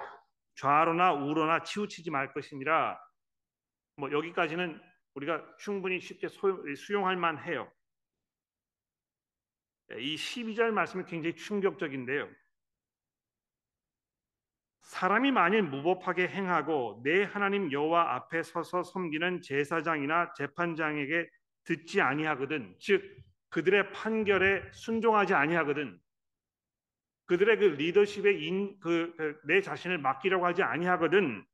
좌로나 0.53 1.11
우로나 1.13 1.63
치우치지 1.63 2.11
말 2.11 2.31
것이니라. 2.33 2.99
뭐 3.97 4.11
여기까지는 4.11 4.79
우리가 5.15 5.43
충분히 5.57 5.99
쉽게 5.99 6.27
수용할 6.77 7.17
만해요. 7.17 7.67
이 9.97 10.15
12절 10.15 10.69
말씀이 10.69 11.03
굉장히 11.05 11.35
충격적인데요. 11.35 12.29
사람이 14.83 15.31
만일 15.31 15.63
무법하게 15.63 16.27
행하고 16.27 17.01
내 17.03 17.23
하나님 17.23 17.71
여호와 17.71 18.13
앞에 18.17 18.43
서서 18.43 18.83
섬기는 18.83 19.41
제사장이나 19.41 20.33
재판장에게 20.35 21.27
듣지 21.63 22.01
아니하거든 22.01 22.75
즉 22.79 23.03
그들의 23.49 23.91
판결에 23.91 24.71
순종하지 24.71 25.33
아니하거든 25.33 25.99
그들의 27.25 27.57
그 27.57 27.63
리더십에 27.63 28.33
인, 28.33 28.79
그, 28.79 29.15
그내 29.41 29.61
자신을 29.61 29.97
맡기려고 29.97 30.45
하지 30.45 30.63
아니하거든 30.63 31.45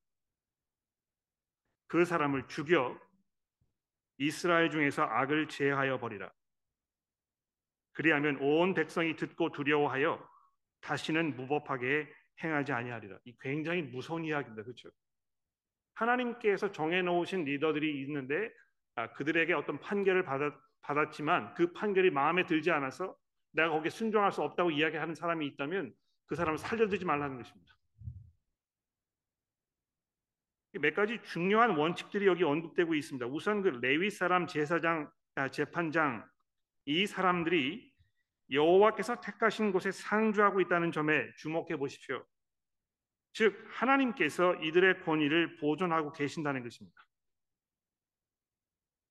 그 1.87 2.05
사람을 2.05 2.47
죽여 2.47 2.99
이스라엘 4.17 4.69
중에서 4.69 5.03
악을 5.03 5.47
제하여 5.47 5.99
버리라 5.99 6.31
그리하면 7.93 8.37
온 8.41 8.73
백성이 8.73 9.15
듣고 9.15 9.51
두려워하여 9.51 10.25
다시는 10.81 11.35
무법하게 11.35 12.07
행하지 12.43 12.71
아니하리라. 12.71 13.19
이 13.25 13.35
굉장히 13.39 13.81
무서운 13.81 14.23
이야기입니다. 14.23 14.63
그렇죠? 14.63 14.89
하나님께서 15.95 16.71
정해 16.71 17.01
놓으신 17.01 17.43
리더들이 17.43 18.01
있는데 18.03 18.45
아, 18.45 18.49
그들에게 19.13 19.53
어떤 19.53 19.79
판결을 19.79 20.23
받았, 20.23 20.53
받았지만 20.81 21.53
그 21.55 21.73
판결이 21.73 22.11
마음에 22.11 22.45
들지 22.45 22.71
않아서 22.71 23.15
내가 23.51 23.69
거기에 23.69 23.89
순종할 23.89 24.31
수 24.31 24.41
없다고 24.41 24.71
이야기하는 24.71 25.15
사람이 25.15 25.45
있다면 25.47 25.93
그 26.27 26.35
사람을 26.35 26.57
살려두지 26.57 27.05
말라는 27.05 27.37
것입니다. 27.37 27.73
몇 30.73 30.93
가지 30.93 31.19
중요한 31.23 31.71
원칙들이 31.71 32.27
여기 32.27 32.43
언급되고 32.43 32.93
있습니다. 32.93 33.25
우선 33.25 33.63
그 33.63 33.69
레위 33.81 34.09
사람 34.11 34.45
제사장 34.45 35.11
아, 35.35 35.49
재판장 35.49 36.27
이 36.85 37.07
사람들이 37.07 37.91
여호와께서 38.51 39.19
택하신 39.21 39.71
곳에 39.71 39.91
상주하고 39.91 40.61
있다는 40.61 40.91
점에 40.91 41.33
주목해 41.37 41.77
보십시오. 41.77 42.25
즉 43.33 43.63
하나님께서 43.69 44.55
이들의 44.55 45.01
권위를 45.01 45.57
보존하고 45.57 46.11
계신다는 46.11 46.63
것입니다. 46.63 47.08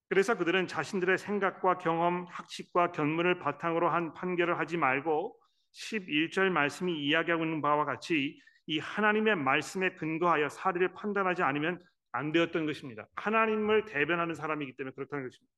그래서 0.08 0.36
그들은 0.36 0.66
자신들의 0.66 1.18
생각과 1.18 1.78
경험, 1.78 2.24
학식과 2.24 2.92
견문을 2.92 3.38
바탕으로 3.38 3.90
한 3.90 4.14
판결을 4.14 4.58
하지 4.58 4.76
말고 4.78 5.38
11절 5.72 6.48
말씀이 6.48 7.06
이야기하고 7.06 7.44
있는 7.44 7.60
바와 7.60 7.84
같이 7.84 8.40
이 8.66 8.78
하나님의 8.78 9.36
말씀에 9.36 9.94
근거하여 9.94 10.48
사례를 10.48 10.94
판단하지 10.94 11.42
않으면 11.42 11.82
안 12.12 12.32
되었던 12.32 12.64
것입니다. 12.64 13.06
하나님을 13.16 13.84
대변하는 13.84 14.34
사람이기 14.34 14.76
때문에 14.76 14.94
그렇다는 14.94 15.24
것입니다. 15.28 15.52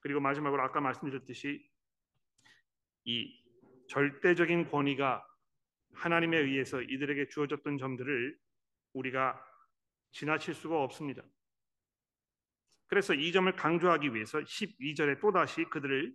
그리고 0.00 0.20
마지막으로 0.20 0.62
아까 0.62 0.80
말씀드렸듯이 0.80 1.68
이 3.04 3.44
절대적인 3.88 4.70
권위가 4.70 5.26
하나님에 5.94 6.38
의해서 6.38 6.80
이들에게 6.82 7.28
주어졌던 7.28 7.78
점들을 7.78 8.38
우리가 8.92 9.44
지나칠 10.12 10.54
수가 10.54 10.82
없습니다. 10.82 11.22
그래서 12.88 13.14
이 13.14 13.32
점을 13.32 13.50
강조하기 13.54 14.14
위해서 14.14 14.38
12절에 14.38 15.20
또다시 15.20 15.64
그들을 15.64 16.14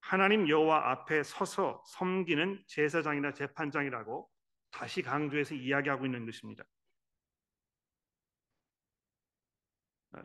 하나님 0.00 0.48
여호와 0.48 0.90
앞에 0.90 1.22
서서 1.22 1.82
섬기는 1.86 2.64
제사장이나 2.66 3.32
재판장이라고 3.32 4.28
다시 4.70 5.02
강조해서 5.02 5.54
이야기하고 5.54 6.06
있는 6.06 6.24
것입니다. 6.24 6.64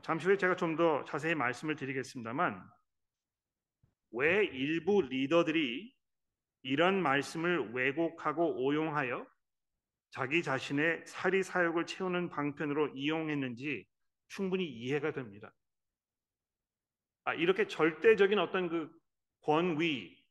잠시 0.01 0.27
후에 0.27 0.37
제가 0.37 0.55
좀 0.55 0.75
더 0.77 1.03
자세히 1.03 1.35
말씀을 1.35 1.75
드리겠습니다만 1.75 2.63
왜 4.11 4.45
일부 4.45 5.01
리더들이 5.01 5.93
이런 6.61 7.01
말씀을 7.01 7.73
왜곡하고 7.73 8.63
오용하여 8.63 9.27
자기 10.11 10.41
자신의 10.41 11.03
사리 11.05 11.43
사욕을 11.43 11.85
채우는 11.85 12.29
방편으로 12.29 12.89
이용했는지 12.95 13.85
충분히 14.35 14.65
이해가 14.65 15.11
됩니다. 15.11 15.53
아, 17.25 17.33
이렇게 17.33 17.67
절대적인 17.67 18.39
어떤 18.39 18.67
그 18.67 18.91
권위, 19.41 20.21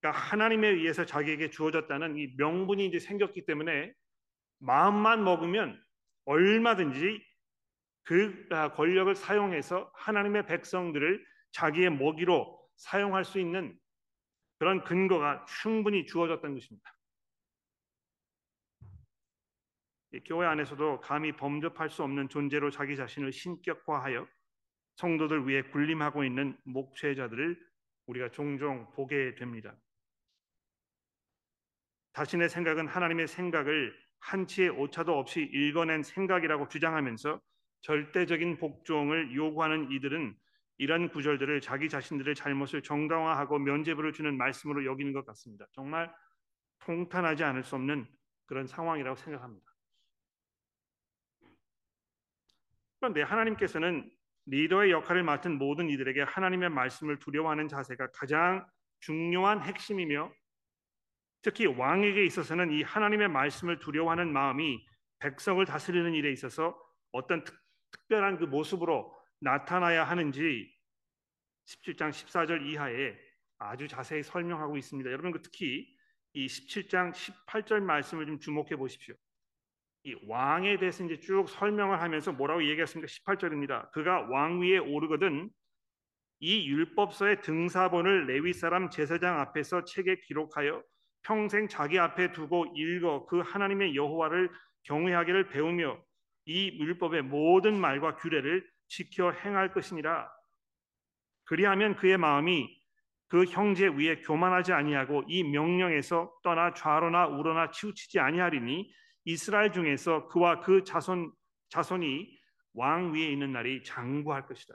그러니까 0.00 0.20
하나님에 0.20 0.68
의해서 0.68 1.04
자기에게 1.04 1.50
주어졌다는 1.50 2.16
이 2.16 2.34
명분이 2.36 2.86
이제 2.86 2.98
생겼기 2.98 3.46
때문에 3.46 3.92
마음만 4.58 5.24
먹으면 5.24 5.80
얼마든지 6.24 7.24
그 8.04 8.46
아, 8.50 8.72
권력을 8.72 9.14
사용해서 9.14 9.90
하나님의 9.94 10.46
백성들을 10.46 11.24
자기의 11.52 11.90
먹이로 11.90 12.60
사용할 12.76 13.24
수 13.24 13.38
있는 13.38 13.78
그런 14.58 14.82
근거가 14.82 15.44
충분히 15.62 16.06
주어졌던 16.06 16.54
것입니다. 16.54 16.90
교회 20.24 20.46
안에서도 20.46 21.00
감히 21.00 21.32
범접할 21.32 21.90
수 21.90 22.02
없는 22.02 22.28
존재로 22.28 22.70
자기 22.70 22.96
자신을 22.96 23.32
신격화하여 23.32 24.26
성도들 24.96 25.48
위해 25.48 25.62
군림하고 25.62 26.24
있는 26.24 26.56
목회자들을 26.64 27.58
우리가 28.06 28.30
종종 28.30 28.90
보게 28.92 29.34
됩니다. 29.34 29.74
자신의 32.12 32.48
생각은 32.48 32.86
하나님의 32.86 33.26
생각을 33.26 33.92
한치의 34.20 34.70
오차도 34.70 35.18
없이 35.18 35.42
읽어낸 35.52 36.02
생각이라고 36.02 36.68
주장하면서 36.68 37.40
절대적인 37.82 38.58
복종을 38.58 39.34
요구하는 39.34 39.90
이들은 39.90 40.34
이런 40.78 41.08
구절들을 41.08 41.60
자기 41.60 41.88
자신들의 41.88 42.34
잘못을 42.34 42.82
정당화하고 42.82 43.58
면죄부를 43.58 44.12
주는 44.12 44.36
말씀으로 44.36 44.84
여기는 44.86 45.12
것 45.12 45.26
같습니다. 45.26 45.66
정말 45.72 46.12
통탄하지 46.80 47.44
않을 47.44 47.62
수 47.62 47.74
없는 47.76 48.06
그런 48.46 48.66
상황이라고 48.66 49.16
생각합니다. 49.16 49.73
그런데 53.04 53.20
하나님께서는 53.20 54.10
리더의 54.46 54.90
역할을 54.90 55.24
맡은 55.24 55.58
모든 55.58 55.90
이들에게 55.90 56.22
하나님의 56.22 56.70
말씀을 56.70 57.18
두려워하는 57.18 57.68
자세가 57.68 58.12
가장 58.12 58.66
중요한 59.00 59.60
핵심이며 59.60 60.32
특히 61.42 61.66
왕에게 61.66 62.24
있어서는 62.24 62.70
이 62.70 62.82
하나님의 62.82 63.28
말씀을 63.28 63.78
두려워하는 63.78 64.32
마음이 64.32 64.82
백성을 65.18 65.62
다스리는 65.66 66.14
일에 66.14 66.32
있어서 66.32 66.80
어떤 67.12 67.44
특, 67.44 67.54
특별한 67.90 68.38
그 68.38 68.44
모습으로 68.44 69.14
나타나야 69.40 70.04
하는지 70.04 70.74
17장 71.66 72.08
14절 72.08 72.66
이하에 72.66 73.18
아주 73.58 73.86
자세히 73.86 74.22
설명하고 74.22 74.78
있습니다. 74.78 75.10
여러분 75.10 75.30
그 75.30 75.42
특히 75.42 75.94
이 76.32 76.46
17장 76.46 77.12
18절 77.12 77.80
말씀을 77.80 78.24
좀 78.24 78.40
주목해 78.40 78.76
보십시오. 78.76 79.14
이 80.04 80.14
왕에 80.28 80.76
대해서 80.78 81.02
이제 81.02 81.18
쭉 81.18 81.48
설명을 81.48 82.00
하면서 82.00 82.30
뭐라고 82.30 82.62
얘기했습니까? 82.68 83.06
18절입니다. 83.06 83.90
그가 83.92 84.26
왕 84.30 84.60
위에 84.60 84.76
오르거든 84.76 85.48
이 86.40 86.68
율법서의 86.68 87.40
등사본을 87.40 88.26
레위 88.26 88.52
사람 88.52 88.90
제사장 88.90 89.40
앞에서 89.40 89.84
책에 89.84 90.20
기록하여 90.20 90.82
평생 91.22 91.68
자기 91.68 91.98
앞에 91.98 92.32
두고 92.32 92.66
읽어 92.76 93.24
그 93.24 93.40
하나님의 93.40 93.96
여호와를 93.96 94.50
경외하기를 94.82 95.48
배우며 95.48 95.98
이 96.44 96.78
율법의 96.78 97.22
모든 97.22 97.80
말과 97.80 98.16
규례를 98.16 98.68
지켜 98.88 99.30
행할 99.30 99.72
것이니라. 99.72 100.30
그리하면 101.44 101.96
그의 101.96 102.18
마음이 102.18 102.78
그 103.28 103.44
형제 103.46 103.88
위에 103.88 104.16
교만하지 104.16 104.74
아니하고 104.74 105.24
이 105.28 105.44
명령에서 105.44 106.30
떠나 106.42 106.74
좌로나 106.74 107.26
우로나 107.26 107.70
치우치지 107.70 108.20
아니하리니 108.20 108.92
이스라엘 109.24 109.72
중에서 109.72 110.28
그와 110.28 110.60
그 110.60 110.84
자손 110.84 111.32
자손이 111.68 112.38
왕 112.74 113.12
위에 113.12 113.30
있는 113.30 113.52
날이 113.52 113.82
장구할 113.82 114.46
것이다. 114.46 114.74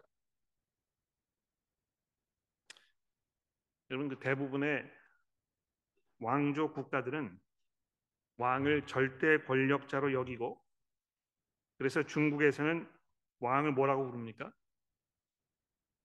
여러분 3.91 4.09
그 4.09 4.19
대부분의 4.19 4.89
왕조 6.19 6.71
국가들은 6.73 7.39
왕을 8.38 8.85
절대 8.85 9.43
권력자로 9.43 10.13
여기고 10.13 10.63
그래서 11.77 12.03
중국에서는 12.03 12.89
왕을 13.39 13.71
뭐라고 13.71 14.05
부릅니까? 14.05 14.53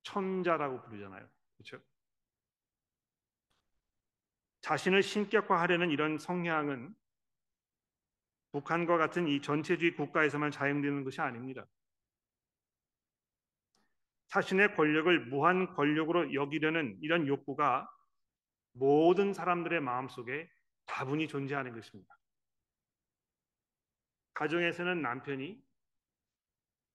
천자라고 0.03 0.83
부르잖아요. 0.83 1.29
그렇죠? 1.57 1.85
자신을 4.61 5.03
신격화하려는 5.03 5.91
이런 5.91 6.19
성향은 6.19 6.95
북한과 8.55 8.99
같은 8.99 9.27
이 9.27 9.43
전체주의 9.43 9.97
국가에서만 9.97 10.53
자행되는 10.53 11.03
것이 11.03 11.21
아닙니다. 11.21 11.67
자신의 14.29 14.77
권력을 14.77 15.27
무한 15.27 15.75
권력으로 15.75 16.33
여기려는 16.33 16.97
이런 17.03 17.27
욕구가 17.27 17.91
모든 18.75 19.33
사람들의 19.33 19.81
마음속에 19.81 20.49
다분히 20.87 21.27
존재하는 21.27 21.75
것입니다. 21.75 22.17
가정에서는 24.35 25.03
남편이 25.03 25.61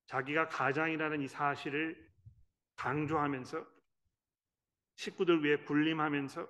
자기가 0.06 0.48
가장이라는 0.48 1.22
이 1.22 1.28
사실을 1.28 2.10
강조하면서 2.78 3.68
식구들 4.96 5.44
위해 5.44 5.58
군림하면서 5.58 6.48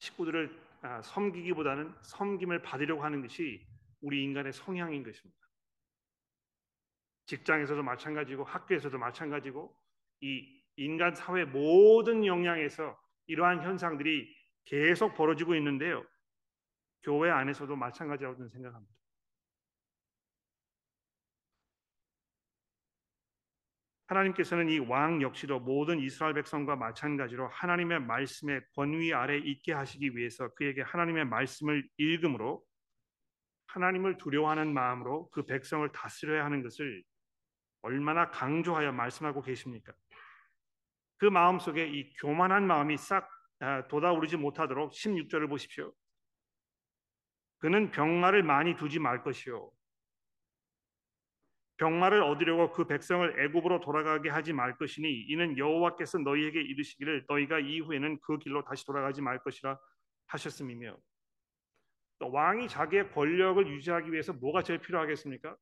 식구들을 0.00 0.69
아, 0.69 0.69
섬기기보다는 1.02 1.94
섬김을 2.02 2.62
받으려고 2.62 3.02
하는 3.02 3.22
것이 3.22 3.66
우리 4.00 4.22
인간의 4.24 4.52
성향인 4.52 5.02
것입니다. 5.02 5.38
직장에서도 7.26 7.82
마찬가지고 7.82 8.44
학교에서도 8.44 8.96
마찬가지고 8.98 9.76
이 10.20 10.60
인간 10.76 11.14
사회 11.14 11.44
모든 11.44 12.24
영향에서 12.24 12.98
이러한 13.26 13.62
현상들이 13.62 14.34
계속 14.64 15.14
벌어지고 15.14 15.54
있는데요. 15.54 16.04
교회 17.02 17.30
안에서도 17.30 17.74
마찬가지라고 17.76 18.36
저는 18.36 18.50
생각합니다. 18.50 18.99
하나님께서는 24.10 24.68
이 24.68 24.78
왕 24.80 25.22
역시도 25.22 25.60
모든 25.60 26.00
이스라엘 26.00 26.34
백성과 26.34 26.74
마찬가지로 26.74 27.48
하나님의 27.48 28.00
말씀의 28.00 28.62
권위 28.74 29.14
아래 29.14 29.38
있게 29.38 29.72
하시기 29.72 30.16
위해서 30.16 30.52
그에게 30.54 30.82
하나님의 30.82 31.26
말씀을 31.26 31.88
읽음으로 31.96 32.62
하나님을 33.68 34.18
두려워하는 34.18 34.74
마음으로 34.74 35.30
그 35.30 35.46
백성을 35.46 35.88
다스려야 35.92 36.44
하는 36.44 36.62
것을 36.62 37.04
얼마나 37.82 38.30
강조하여 38.30 38.90
말씀하고 38.92 39.42
계십니까? 39.42 39.92
그 41.18 41.26
마음 41.26 41.60
속에 41.60 41.86
이 41.86 42.12
교만한 42.14 42.66
마음이 42.66 42.96
싹 42.96 43.30
아, 43.60 43.86
돋아오르지 43.88 44.38
못하도록 44.38 44.90
16절을 44.90 45.48
보십시오. 45.48 45.92
그는 47.58 47.90
병마를 47.90 48.42
많이 48.42 48.74
두지 48.74 48.98
말 48.98 49.22
것이요 49.22 49.70
병마를 51.80 52.22
얻으려고 52.22 52.70
그 52.72 52.86
백성을 52.86 53.40
애굽으로 53.40 53.80
돌아가게 53.80 54.28
하지 54.28 54.52
말 54.52 54.76
것이니 54.76 55.22
이는 55.28 55.56
여호와께서 55.56 56.18
너희에게 56.18 56.60
이르시기를 56.60 57.24
너희가 57.26 57.58
이후에는 57.58 58.20
그 58.20 58.38
길로 58.38 58.62
다시 58.62 58.84
돌아가지 58.84 59.22
말 59.22 59.38
것이라 59.38 59.78
하셨음이며 60.26 60.94
또 62.18 62.30
왕이 62.30 62.68
자기의 62.68 63.10
권력을 63.12 63.66
유지하기 63.66 64.12
위해서 64.12 64.34
뭐가 64.34 64.62
제일 64.62 64.78
필요하겠습니까? 64.80 65.56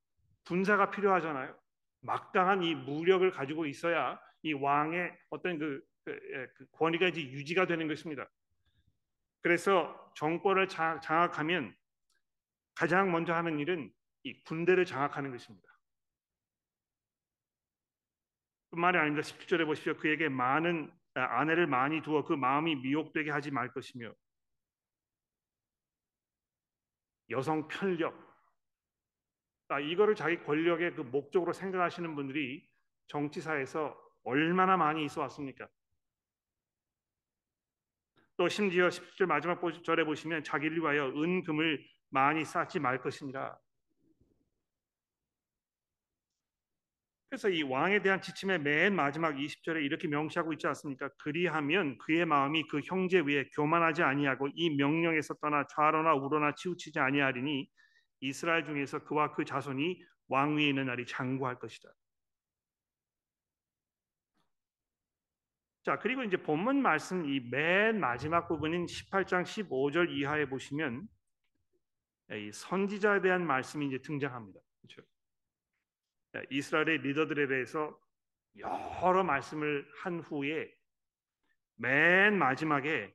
군사가 0.44 0.90
필요하잖아요. 0.90 1.56
막강한 2.00 2.64
이 2.64 2.74
무력을 2.74 3.30
가지고 3.30 3.66
있어야 3.66 4.20
이 4.42 4.52
왕의 4.54 5.16
어떤 5.30 5.56
그, 5.56 5.80
그, 6.04 6.10
예, 6.10 6.46
그 6.56 6.66
권위가 6.72 7.08
이제 7.08 7.22
유지가 7.22 7.66
되는 7.66 7.86
것입니다. 7.86 8.28
그래서 9.40 10.12
정권을 10.16 10.66
장악하면 10.66 11.76
가장 12.74 13.12
먼저 13.12 13.34
하는 13.34 13.60
일은 13.60 13.92
이 14.24 14.42
군대를 14.42 14.84
장악하는 14.84 15.30
것입니다. 15.30 15.67
뿐만이 18.70 18.98
아닙니다. 18.98 19.26
17절에 19.26 19.64
보십시오. 19.66 19.96
그에게 19.96 20.28
많은 20.28 20.92
아, 21.14 21.40
아내를 21.40 21.66
많이 21.66 22.02
두어 22.02 22.24
그 22.24 22.32
마음이 22.32 22.76
미혹되게 22.76 23.30
하지 23.30 23.50
말 23.50 23.72
것이며 23.72 24.12
여성 27.30 27.66
편력 27.68 28.14
아, 29.68 29.80
이거를 29.80 30.14
자기 30.14 30.38
권력의 30.38 30.94
그 30.94 31.02
목적으로 31.02 31.52
생각하시는 31.52 32.14
분들이 32.14 32.66
정치사에서 33.08 33.98
얼마나 34.24 34.76
많이 34.76 35.04
있어 35.04 35.20
왔습니까? 35.22 35.68
또 38.36 38.48
심지어 38.48 38.88
17절 38.88 39.26
마지막 39.26 39.60
절에 39.82 40.04
보시면 40.04 40.44
자기를 40.44 40.78
위하여 40.78 41.08
은금을 41.08 41.84
많이 42.10 42.44
쌓지 42.44 42.78
말 42.78 43.00
것이니라 43.00 43.58
그래서 47.30 47.50
이 47.50 47.62
왕에 47.62 48.00
대한 48.00 48.22
지침의 48.22 48.60
맨 48.60 48.94
마지막 48.96 49.34
20절에 49.36 49.84
이렇게 49.84 50.08
명시하고 50.08 50.52
있지 50.54 50.66
않습니까? 50.68 51.10
그리하면 51.18 51.98
그의 51.98 52.24
마음이 52.24 52.66
그 52.68 52.80
형제 52.80 53.20
위에 53.20 53.50
교만하지 53.54 54.02
아니하고 54.02 54.48
이 54.54 54.70
명령에서 54.76 55.34
떠나 55.34 55.66
좌로나 55.66 56.14
우로나 56.14 56.54
치우치지 56.54 56.98
아니하리니 56.98 57.68
이스라엘 58.20 58.64
중에서 58.64 59.04
그와 59.04 59.32
그 59.34 59.44
자손이 59.44 60.02
왕 60.28 60.56
위에 60.56 60.68
있는 60.70 60.86
날이 60.86 61.04
장구할 61.06 61.58
것이다. 61.58 61.90
자, 65.84 65.98
그리고 65.98 66.22
이제 66.22 66.36
본문 66.36 66.82
말씀 66.82 67.24
이 67.26 67.40
맨 67.50 68.00
마지막 68.00 68.48
부분인 68.48 68.86
18장 68.86 69.42
15절 69.44 70.10
이하에 70.10 70.46
보시면 70.48 71.08
이 72.32 72.50
선지자에 72.52 73.20
대한 73.22 73.46
말씀이 73.46 73.86
이제 73.86 73.98
등장합니다. 73.98 74.60
그렇죠? 74.80 75.02
이스라엘의 76.50 76.98
리더들에 76.98 77.46
대해서 77.46 77.98
여러 78.56 79.22
말씀을 79.22 79.88
한 80.02 80.20
후에 80.20 80.72
맨 81.76 82.38
마지막에 82.38 83.14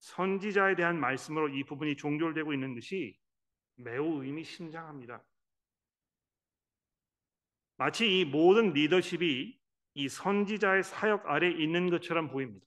선지자에 0.00 0.76
대한 0.76 0.98
말씀으로 0.98 1.48
이 1.48 1.64
부분이 1.64 1.96
종결되고 1.96 2.52
있는 2.52 2.74
것이 2.74 3.18
매우 3.76 4.22
의미심장합니다. 4.22 5.22
마치 7.76 8.20
이 8.20 8.24
모든 8.24 8.72
리더십이 8.72 9.58
이 9.94 10.08
선지자의 10.08 10.82
사역 10.82 11.26
아래 11.26 11.50
있는 11.50 11.90
것처럼 11.90 12.28
보입니다. 12.28 12.66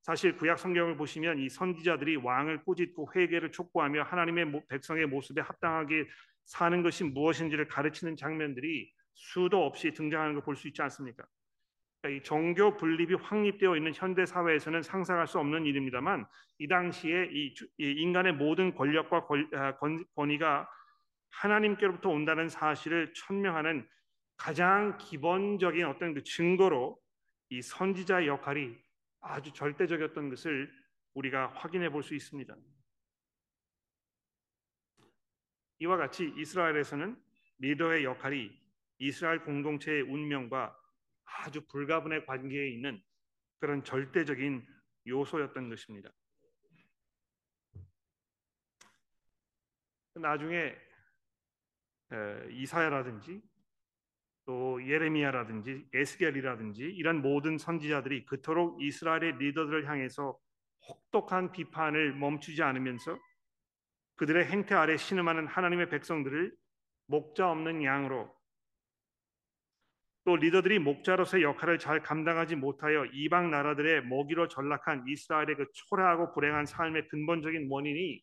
사실 0.00 0.36
구약 0.36 0.58
성경을 0.58 0.96
보시면 0.96 1.38
이 1.38 1.48
선지자들이 1.50 2.16
왕을 2.16 2.64
꾸짖고 2.64 3.12
회개를 3.14 3.52
촉구하며 3.52 4.04
하나님의 4.04 4.64
백성의 4.68 5.06
모습에 5.06 5.42
합당하게 5.42 6.06
사는 6.48 6.82
것이 6.82 7.04
무엇인지를 7.04 7.68
가르치는 7.68 8.16
장면들이 8.16 8.90
수도 9.14 9.64
없이 9.64 9.92
등장하는 9.92 10.34
걸 10.34 10.42
볼 10.42 10.56
수 10.56 10.66
있지 10.68 10.80
않습니까? 10.82 11.24
그러니까 12.00 12.20
이 12.20 12.22
종교 12.24 12.74
분립이 12.76 13.14
확립되어 13.14 13.76
있는 13.76 13.92
현대 13.94 14.24
사회에서는 14.24 14.82
상상할 14.82 15.26
수 15.26 15.38
없는 15.38 15.66
일입니다만 15.66 16.26
이 16.58 16.66
당시에 16.68 17.28
이, 17.32 17.54
인간의 17.78 18.32
모든 18.34 18.74
권력과 18.74 19.26
아, 19.54 19.76
권위가 20.14 20.68
하나님께로부터 21.30 22.08
온다는 22.08 22.48
사실을 22.48 23.12
천명하는 23.14 23.86
가장 24.38 24.96
기본적인 24.96 25.84
어떤 25.84 26.14
그 26.14 26.22
증거로 26.22 26.98
이 27.50 27.60
선지자의 27.60 28.28
역할이 28.28 28.74
아주 29.20 29.52
절대적이었던 29.52 30.30
것을 30.30 30.70
우리가 31.14 31.48
확인해 31.56 31.90
볼 31.90 32.02
수 32.02 32.14
있습니다. 32.14 32.54
이와 35.80 35.96
같이 35.96 36.32
이스라엘에서는 36.36 37.16
리더의 37.58 38.04
역할이 38.04 38.50
이스라엘 38.98 39.44
공동체의 39.44 40.02
운명과 40.02 40.76
아주 41.24 41.66
불가분의 41.66 42.26
관계에 42.26 42.68
있는 42.68 43.00
그런 43.58 43.84
절대적인 43.84 44.66
요소였던 45.06 45.68
것입니다. 45.68 46.10
나중에 50.14 50.74
이사야라든지 52.50 53.40
또 54.44 54.84
예레미야라든지 54.84 55.88
에스겔이라든지 55.92 56.82
이런 56.82 57.22
모든 57.22 57.58
선지자들이 57.58 58.24
그토록 58.26 58.82
이스라엘의 58.82 59.38
리더들을 59.38 59.86
향해서 59.88 60.38
혹독한 60.88 61.52
비판을 61.52 62.14
멈추지 62.14 62.62
않으면서 62.62 63.18
그들의 64.18 64.46
행태 64.46 64.74
아래 64.74 64.96
신음하는 64.96 65.46
하나님의 65.46 65.88
백성들을 65.88 66.52
목자 67.06 67.50
없는 67.50 67.82
양으로 67.84 68.36
또 70.24 70.36
리더들이 70.36 70.80
목자로서의 70.80 71.42
역할을 71.44 71.78
잘 71.78 72.02
감당하지 72.02 72.56
못하여 72.56 73.06
이방 73.06 73.50
나라들의 73.50 74.04
먹이로 74.04 74.48
전락한 74.48 75.04
이스라엘의 75.08 75.56
그 75.56 75.66
초라하고 75.72 76.34
불행한 76.34 76.66
삶의 76.66 77.08
근본적인 77.08 77.68
원인이 77.70 78.22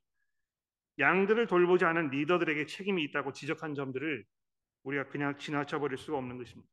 양들을 0.99 1.47
돌보지 1.47 1.85
않은 1.85 2.09
리더들에게 2.09 2.67
책임이 2.67 3.03
있다고 3.05 3.31
지적한 3.31 3.73
점들을 3.73 4.23
우리가 4.83 5.07
그냥 5.07 5.37
지나쳐 5.37 5.79
버릴 5.79 5.97
수가 5.97 6.17
없는 6.17 6.37
것입니다. 6.37 6.69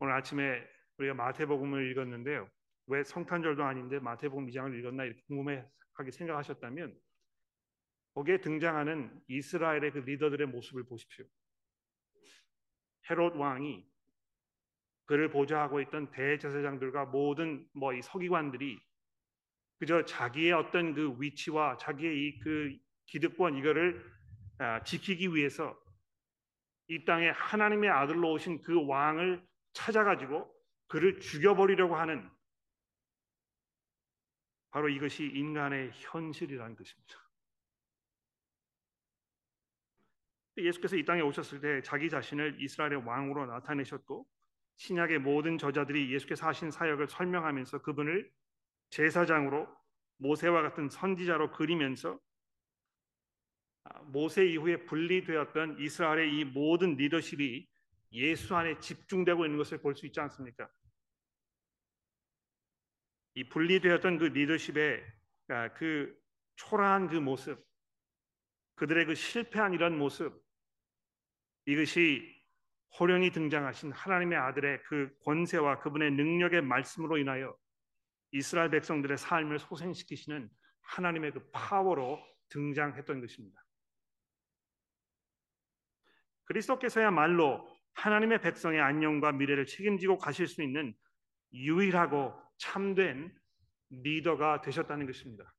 오늘 0.00 0.14
아침에 0.14 0.66
우리가 0.98 1.14
마태복음을 1.14 1.90
읽었는데요. 1.92 2.48
왜 2.86 3.04
성탄절도 3.04 3.62
아닌데 3.62 4.00
마태복음 4.00 4.46
2장을 4.48 4.76
읽었나 4.78 5.04
궁금해 5.28 5.64
하게 5.94 6.10
생각하셨다면 6.10 6.98
거기에 8.14 8.40
등장하는 8.40 9.22
이스라엘의 9.28 9.92
그 9.92 9.98
리더들의 9.98 10.46
모습을 10.48 10.84
보십시오. 10.84 11.24
헤롯 13.10 13.36
왕이 13.36 13.84
그를 15.06 15.30
보좌하고 15.30 15.80
있던 15.82 16.10
대제사장들과 16.12 17.06
모든 17.06 17.68
뭐 17.74 17.92
이 17.92 18.00
서기관들이 18.02 18.80
그저 19.78 20.04
자기의 20.04 20.52
어떤 20.52 20.94
그 20.94 21.16
위치와 21.20 21.76
자기의 21.76 22.16
이 22.16 22.38
그 22.40 22.76
기득권 23.06 23.56
이거를 23.56 24.02
아, 24.58 24.82
지키기 24.82 25.34
위해서 25.34 25.76
이 26.88 27.04
땅에 27.04 27.28
하나님의 27.30 27.90
아들로 27.90 28.32
오신 28.32 28.62
그 28.62 28.86
왕을 28.86 29.44
찾아가지고 29.72 30.50
그를 30.86 31.20
죽여버리려고 31.20 31.96
하는 31.96 32.30
바로 34.74 34.88
이것이 34.88 35.26
인간의 35.26 35.92
현실이라는 35.94 36.74
것입니다. 36.74 37.14
예수께서 40.56 40.96
이 40.96 41.04
땅에 41.04 41.20
오셨을 41.20 41.60
때 41.60 41.80
자기 41.82 42.10
자신을 42.10 42.60
이스라엘의 42.60 43.06
왕으로 43.06 43.46
나타내셨고 43.46 44.26
신약의 44.74 45.20
모든 45.20 45.58
저자들이 45.58 46.12
예수께서 46.12 46.48
하신 46.48 46.72
사역을 46.72 47.06
설명하면서 47.06 47.82
그분을 47.82 48.28
제사장으로 48.90 49.68
모세와 50.16 50.62
같은 50.62 50.88
선지자로 50.88 51.52
그리면서 51.52 52.18
아, 53.84 54.00
모세 54.02 54.44
이후에 54.44 54.86
분리되었던 54.86 55.78
이스라엘의 55.78 56.36
이 56.36 56.44
모든 56.44 56.96
리더십이 56.96 57.68
예수 58.10 58.56
안에 58.56 58.80
집중되고 58.80 59.44
있는 59.44 59.56
것을 59.58 59.78
볼 59.78 59.94
수 59.94 60.04
있지 60.06 60.18
않습니까? 60.18 60.68
이 63.34 63.44
분리되었던 63.44 64.18
그 64.18 64.24
리더십의 64.24 65.04
아, 65.48 65.72
그 65.74 66.16
초라한 66.56 67.08
그 67.08 67.16
모습, 67.16 67.64
그들의 68.76 69.06
그 69.06 69.14
실패한 69.14 69.74
이런 69.74 69.98
모습, 69.98 70.42
이것이 71.66 72.32
호련히 72.98 73.30
등장하신 73.30 73.92
하나님의 73.92 74.38
아들의 74.38 74.82
그 74.84 75.16
권세와 75.24 75.80
그분의 75.80 76.12
능력의 76.12 76.62
말씀으로 76.62 77.18
인하여 77.18 77.56
이스라엘 78.30 78.70
백성들의 78.70 79.18
삶을 79.18 79.58
소생시키시는 79.58 80.48
하나님의 80.82 81.32
그 81.32 81.50
파워로 81.50 82.20
등장했던 82.50 83.20
것입니다. 83.20 83.64
그리스도께서야말로 86.44 87.66
하나님의 87.94 88.40
백성의 88.40 88.80
안녕과 88.80 89.32
미래를 89.32 89.66
책임지고 89.66 90.18
가실 90.18 90.46
수 90.46 90.62
있는 90.62 90.94
유일하고 91.52 92.43
참된 92.56 93.34
리더가 93.90 94.60
되셨다는 94.62 95.06
것입니다. 95.06 95.54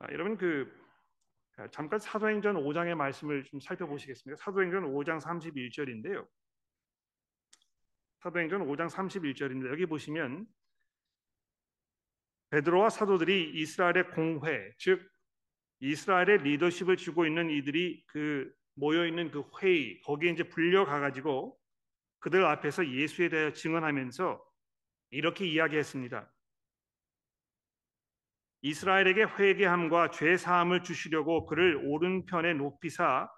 아, 0.00 0.12
여러분 0.12 0.36
그 0.36 0.72
아, 1.56 1.68
잠깐 1.70 1.98
사도행전 1.98 2.54
5장의 2.54 2.94
말씀을 2.94 3.44
좀 3.44 3.58
살펴보시겠습니다. 3.58 4.40
사도행전 4.42 4.84
5장 4.84 5.20
31절인데요. 5.20 6.26
사도행전 8.20 8.66
5장 8.66 8.88
31절인데 8.88 9.70
여기 9.70 9.86
보시면 9.86 10.46
베드로와 12.50 12.90
사도들이 12.90 13.50
이스라엘의 13.60 14.10
공회, 14.12 14.72
즉 14.78 15.02
이스라엘의 15.80 16.42
리더십을 16.44 16.96
쥐고 16.96 17.26
있는 17.26 17.50
이들이 17.50 18.04
그 18.06 18.52
모여 18.74 19.06
있는 19.06 19.30
그 19.30 19.44
회의 19.60 20.00
거기에 20.02 20.30
이제 20.30 20.44
불려가 20.44 21.00
가지고 21.00 21.58
그들 22.20 22.44
앞에서 22.44 22.86
예수에 22.88 23.28
대해 23.28 23.52
증언하면서 23.52 24.44
이렇게 25.10 25.46
이야기했습니다. 25.46 26.32
이스라엘에게 28.62 29.22
회개함과 29.22 30.10
죄 30.10 30.36
사함을 30.36 30.82
주시려고 30.82 31.46
그를 31.46 31.80
오른편에 31.84 32.54
높이사 32.54 33.30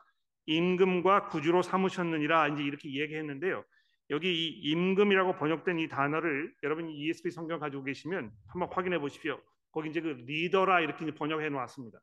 임금과 0.46 1.28
구주로 1.28 1.62
삼으셨느니라 1.62 2.48
이제 2.48 2.62
이렇게 2.62 2.92
얘기했는데요. 2.92 3.64
여기 4.10 4.32
이 4.32 4.70
임금이라고 4.70 5.36
번역된 5.36 5.78
이 5.78 5.88
단어를 5.88 6.52
여러분이 6.62 6.96
ESV 6.96 7.30
성경 7.30 7.60
가지고 7.60 7.84
계시면 7.84 8.32
한번 8.48 8.68
확인해 8.72 8.98
보십시오. 8.98 9.40
거기 9.70 9.90
이제 9.90 10.00
그 10.00 10.08
리더라 10.26 10.80
이렇게 10.80 11.08
번역해 11.12 11.48
놓았습니다. 11.50 12.00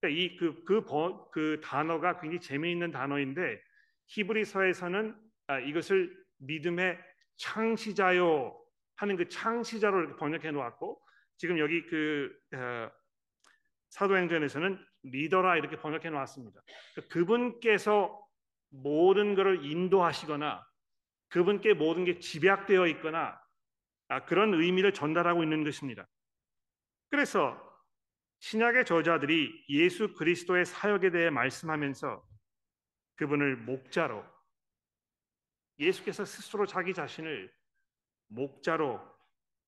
그러니까 0.00 0.20
이그 0.20 0.64
그, 0.64 0.84
그, 0.84 1.30
그 1.30 1.60
단어가 1.62 2.20
굉장히 2.20 2.40
재미있는 2.40 2.90
단어인데 2.90 3.60
히브리서에서는 4.08 5.14
아, 5.14 5.29
이것을 5.58 6.16
믿음의 6.38 6.98
창시자요 7.36 8.56
하는 8.96 9.16
그 9.16 9.28
창시자로 9.28 10.00
이렇게 10.00 10.16
번역해 10.16 10.50
놓았고 10.50 11.00
지금 11.36 11.58
여기 11.58 11.84
그 11.86 12.30
어, 12.54 12.90
사도행전에서는 13.90 14.78
리더라 15.02 15.56
이렇게 15.56 15.76
번역해 15.76 16.10
놓았습니다. 16.10 16.60
그분께서 17.10 18.20
모든 18.68 19.34
것을 19.34 19.64
인도하시거나 19.64 20.64
그분께 21.28 21.74
모든 21.74 22.04
게 22.04 22.18
집약되어 22.18 22.86
있거나 22.88 23.40
아, 24.08 24.24
그런 24.24 24.54
의미를 24.54 24.92
전달하고 24.92 25.42
있는 25.42 25.64
것입니다. 25.64 26.06
그래서 27.10 27.58
신약의 28.40 28.84
저자들이 28.84 29.64
예수 29.68 30.14
그리스도의 30.14 30.64
사역에 30.64 31.10
대해 31.10 31.30
말씀하면서 31.30 32.22
그분을 33.16 33.56
목자로 33.56 34.24
예수께서 35.80 36.24
스스로 36.26 36.66
자기 36.66 36.92
자신을 36.92 37.52
목자로 38.28 39.00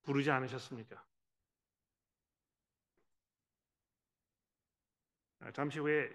부르지 0.03 0.31
않으셨습니까? 0.31 1.03
아, 5.41 5.51
잠시 5.53 5.79
후에 5.79 6.15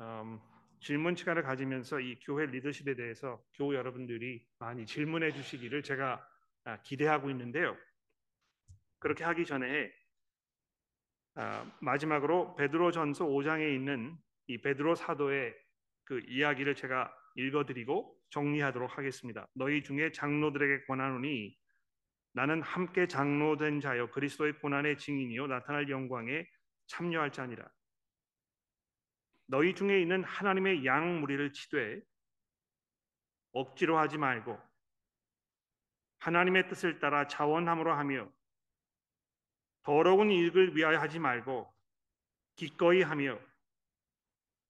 음, 0.00 0.40
질문 0.80 1.14
시간을 1.14 1.42
가지면서 1.42 2.00
이 2.00 2.18
교회 2.20 2.46
리더십에 2.46 2.94
대해서 2.94 3.42
교우 3.54 3.74
여러분들이 3.74 4.46
많이 4.58 4.84
질문해 4.84 5.32
주시기를 5.32 5.82
제가 5.82 6.26
아, 6.64 6.82
기대하고 6.82 7.30
있는데요. 7.30 7.76
그렇게 8.98 9.24
하기 9.24 9.46
전에 9.46 9.92
아, 11.36 11.70
마지막으로 11.80 12.56
베드로전서 12.56 13.26
5장에 13.26 13.72
있는 13.74 14.18
이 14.48 14.58
베드로 14.58 14.96
사도의 14.96 15.54
그 16.04 16.20
이야기를 16.26 16.74
제가 16.74 17.14
읽어드리고 17.34 18.16
정리하도록 18.30 18.96
하겠습니다. 18.96 19.46
너희 19.54 19.82
중에 19.82 20.12
장로들에게 20.12 20.84
권하노니 20.86 21.56
나는 22.32 22.62
함께 22.62 23.06
장로된 23.06 23.80
자여 23.80 24.10
그리스도의 24.10 24.58
고난의 24.60 24.98
증인이요 24.98 25.48
나타날 25.48 25.88
영광에 25.88 26.46
참여할 26.86 27.32
자니라. 27.32 27.68
너희 29.46 29.74
중에 29.74 30.00
있는 30.00 30.22
하나님의 30.22 30.84
양 30.86 31.20
무리를 31.20 31.52
치되 31.52 32.00
억지로 33.52 33.98
하지 33.98 34.16
말고 34.16 34.58
하나님의 36.18 36.68
뜻을 36.68 37.00
따라 37.00 37.26
자원함으로 37.26 37.92
하며 37.92 38.30
더러운 39.82 40.30
일을 40.30 40.76
위하여 40.76 40.98
하지 40.98 41.18
말고 41.18 41.72
기꺼이 42.54 43.02
하며 43.02 43.40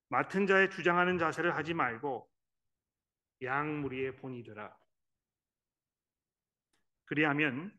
맡은 0.09 0.46
자의 0.46 0.70
주장하는 0.70 1.18
자세를 1.18 1.55
하지 1.55 1.75
말고 1.75 2.30
양 3.42 3.81
무리의 3.81 4.16
본이더라. 4.16 4.76
그리하면 7.07 7.76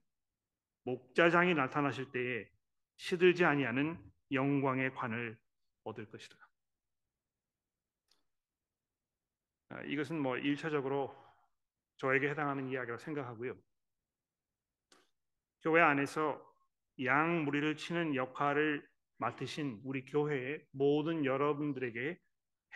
목자장이 0.84 1.54
나타나실 1.54 2.12
때에 2.12 2.50
시들지 2.98 3.46
아니하는 3.46 3.98
영광의 4.32 4.94
관을 4.94 5.38
얻을 5.84 6.10
것이다. 6.10 6.36
아, 9.70 9.82
이것은 9.84 10.20
뭐 10.20 10.38
일차적으로 10.38 11.16
저에게 11.98 12.30
해당하는 12.30 12.70
이야기라고 12.70 13.00
생각하고요. 13.00 13.56
교회 15.62 15.82
안에서 15.82 16.42
양 17.04 17.46
무리를 17.46 17.78
치는 17.78 18.16
역할을 18.16 18.88
맡으신 19.18 19.82
우리 19.84 20.04
교회의 20.06 20.66
모든 20.72 21.26
여러분들에게 21.26 22.20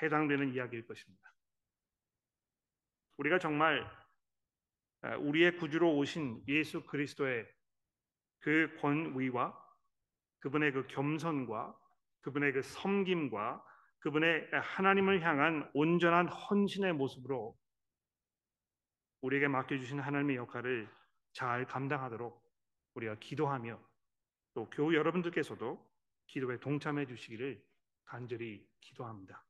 해당되는 0.01 0.53
이야기일 0.53 0.85
것입니다. 0.85 1.24
우리가 3.17 3.39
정말 3.39 3.89
아, 5.01 5.15
우리의 5.17 5.57
구주로 5.57 5.95
오신 5.97 6.43
예수 6.47 6.83
그리스도의 6.83 7.47
그 8.39 8.75
권위와 8.79 9.55
그분의 10.39 10.71
그 10.71 10.87
겸손과 10.87 11.75
그분의 12.21 12.53
그 12.53 12.61
섬김과 12.61 13.63
그분의 13.99 14.49
하나님을 14.51 15.21
향한 15.21 15.69
온전한 15.73 16.27
헌신의 16.27 16.93
모습으로 16.93 17.57
우리에게 19.21 19.47
맡겨주신 19.47 19.99
하나님의 19.99 20.35
역할을 20.35 20.87
잘 21.33 21.65
감당하도록 21.65 22.43
우리가 22.93 23.15
기도하며 23.19 23.79
또 24.53 24.69
교우 24.69 24.93
여러분들께서도 24.93 25.83
기도에 26.27 26.59
동참해 26.59 27.05
주시기를 27.05 27.63
간절히 28.05 28.67
기도합니다. 28.79 29.43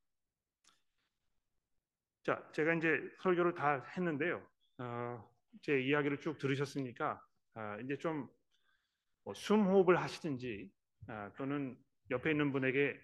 자, 2.25 2.43
제가 2.53 2.73
이제 2.73 2.99
설교를 3.21 3.53
다 3.53 3.83
했는데요. 3.95 4.45
어, 4.79 5.29
제 5.61 5.79
이야기를 5.79 6.19
쭉 6.19 6.37
들으셨으니까 6.37 7.21
아, 7.53 7.77
이제 7.79 7.97
좀 7.97 8.27
뭐 9.25 9.33
숨호흡을 9.33 9.99
하시든지 9.99 10.71
아, 11.07 11.31
또는 11.35 11.75
옆에 12.11 12.31
있는 12.31 12.51
분에게 12.53 12.97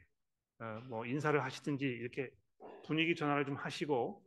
아, 0.60 0.80
뭐 0.88 1.06
인사를 1.06 1.44
하시든지 1.44 1.84
이렇게 1.84 2.32
분위기 2.86 3.16
전환을 3.16 3.46
좀 3.46 3.56
하시고 3.56 4.24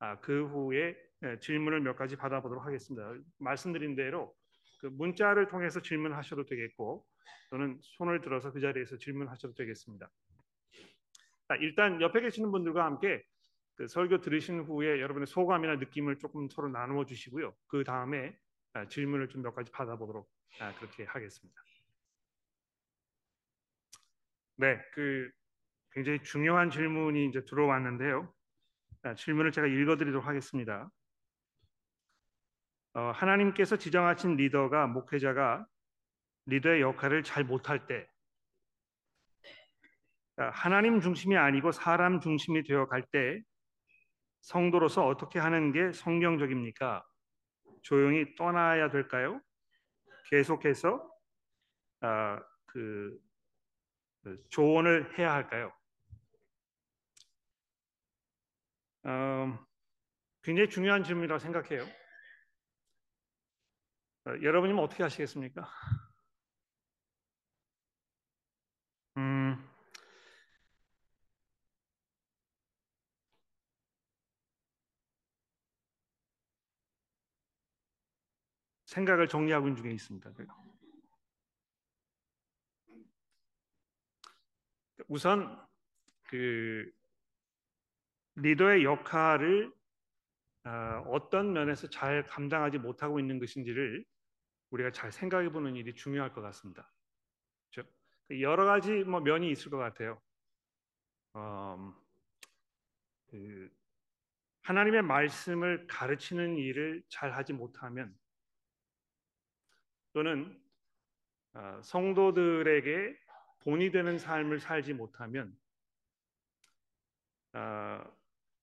아, 0.00 0.18
그 0.20 0.46
후에 0.46 0.96
네, 1.20 1.38
질문을 1.38 1.80
몇 1.80 1.96
가지 1.96 2.16
받아보도록 2.16 2.66
하겠습니다. 2.66 3.14
말씀드린 3.38 3.94
대로 3.94 4.34
그 4.80 4.86
문자를 4.86 5.48
통해서 5.48 5.80
질문하셔도 5.80 6.44
되겠고 6.44 7.06
또는 7.48 7.78
손을 7.80 8.20
들어서 8.20 8.52
그 8.52 8.60
자리에서 8.60 8.98
질문하셔도 8.98 9.54
되겠습니다. 9.54 10.10
자, 11.48 11.54
일단 11.60 12.02
옆에 12.02 12.20
계시는 12.20 12.50
분들과 12.50 12.84
함께 12.84 13.22
그 13.76 13.86
설교 13.88 14.20
들으신 14.22 14.60
후에 14.60 15.00
여러분의 15.00 15.26
소감이나 15.26 15.76
느낌을 15.76 16.18
조금 16.18 16.48
서로 16.48 16.68
나누어 16.68 17.04
주시고요. 17.04 17.54
그 17.68 17.84
다음에 17.84 18.36
아, 18.72 18.88
질문을 18.88 19.28
좀 19.28 19.42
몇 19.42 19.54
가지 19.54 19.70
받아보도록 19.70 20.28
아, 20.60 20.74
그렇게 20.76 21.04
하겠습니다. 21.04 21.60
네, 24.56 24.80
그 24.94 25.30
굉장히 25.92 26.22
중요한 26.22 26.70
질문이 26.70 27.26
이제 27.26 27.44
들어왔는데요. 27.44 28.32
자, 29.02 29.14
질문을 29.14 29.52
제가 29.52 29.66
읽어드리도록 29.66 30.26
하겠습니다. 30.26 30.90
어, 32.94 33.10
하나님께서 33.10 33.76
지정하신 33.76 34.36
리더가 34.36 34.86
목회자가 34.86 35.66
리더의 36.46 36.80
역할을 36.80 37.22
잘 37.22 37.44
못할 37.44 37.86
때 37.86 38.08
하나님 40.36 41.00
중심이 41.00 41.36
아니고 41.36 41.72
사람 41.72 42.20
중심이 42.20 42.62
되어 42.62 42.86
갈 42.86 43.02
때 43.10 43.42
성도로서 44.46 45.04
어떻게 45.04 45.40
하는 45.40 45.72
게 45.72 45.92
성경적입니까? 45.92 47.04
조용히 47.82 48.36
떠나야 48.36 48.90
될까요? 48.90 49.40
계속해서 50.30 51.10
아, 52.00 52.40
그, 52.66 53.18
그 54.22 54.40
조언을 54.48 55.18
해야 55.18 55.32
할까요? 55.32 55.72
어, 59.02 59.58
굉장히 60.42 60.68
중요한 60.68 61.02
질문이라고 61.02 61.40
생각해요. 61.40 61.82
어, 64.26 64.30
여러분이면 64.42 64.82
어떻게 64.82 65.02
하시겠습니까? 65.02 65.68
음, 69.16 69.75
생각을 78.96 79.28
정리하고 79.28 79.68
있는 79.68 79.82
중에 79.82 79.92
있습니다. 79.92 80.30
우선 85.08 85.66
그 86.24 86.90
리더의 88.36 88.84
역할을 88.84 89.72
어, 90.64 90.70
어떤 91.08 91.52
면에서 91.52 91.88
잘 91.88 92.24
감당하지 92.26 92.78
못하고 92.78 93.20
있는 93.20 93.38
것인지를 93.38 94.04
우리가 94.70 94.90
잘 94.90 95.12
생각해 95.12 95.50
보는 95.50 95.76
일이 95.76 95.94
중요할 95.94 96.32
것 96.32 96.40
같습니다. 96.40 96.90
그렇죠? 97.70 97.88
여러 98.40 98.64
가지 98.64 99.04
뭐 99.04 99.20
면이 99.20 99.50
있을 99.50 99.70
것 99.70 99.76
같아요. 99.76 100.20
어, 101.34 101.94
그 103.26 103.70
하나님의 104.62 105.02
말씀을 105.02 105.86
가르치는 105.86 106.56
일을 106.56 107.04
잘 107.08 107.32
하지 107.32 107.52
못하면 107.52 108.16
또는 110.16 110.58
어, 111.52 111.78
성도들에게 111.82 113.14
본이 113.58 113.90
되는 113.90 114.18
삶을 114.18 114.60
살지 114.60 114.94
못하면 114.94 115.54
어, 117.52 118.02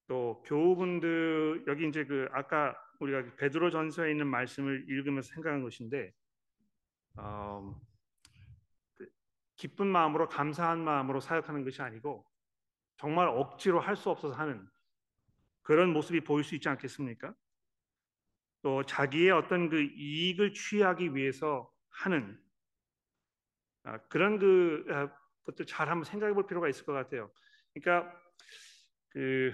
또 0.08 0.42
교우분들 0.48 1.66
여기 1.68 1.88
이제 1.88 2.06
그 2.06 2.28
아까 2.32 2.76
우리가 3.00 3.36
베드로 3.36 3.70
전서에 3.70 4.10
있는 4.10 4.26
말씀을 4.26 4.90
읽으면서 4.90 5.32
생각한 5.36 5.62
것인데 5.62 6.12
어, 7.18 7.80
그 8.96 9.08
기쁜 9.56 9.86
마음으로 9.86 10.30
감사한 10.30 10.84
마음으로 10.84 11.20
사역하는 11.20 11.64
것이 11.64 11.84
아니고 11.84 12.26
정말 12.98 13.28
억지로 13.28 13.80
할 13.80 13.96
수 13.96 14.10
없어서 14.10 14.34
하는 14.34 14.68
그런 15.62 15.94
모습이 15.94 16.22
보일 16.22 16.44
수 16.44 16.56
있지 16.56 16.68
않겠습니까? 16.68 17.36
또 18.64 18.84
자기의 18.84 19.30
어떤 19.32 19.70
그 19.70 19.82
이익을 19.82 20.54
취하기 20.54 21.16
위해서 21.16 21.70
하는 21.90 22.42
아, 23.84 23.98
그런 24.08 24.40
그 24.40 24.86
아, 24.90 25.14
것도 25.44 25.66
잘 25.66 25.90
한번 25.90 26.06
생각해 26.06 26.34
볼 26.34 26.48
필요가 26.48 26.70
있을 26.70 26.86
것 26.86 26.94
같아요. 26.94 27.30
그러니까 27.74 28.18
그 29.10 29.54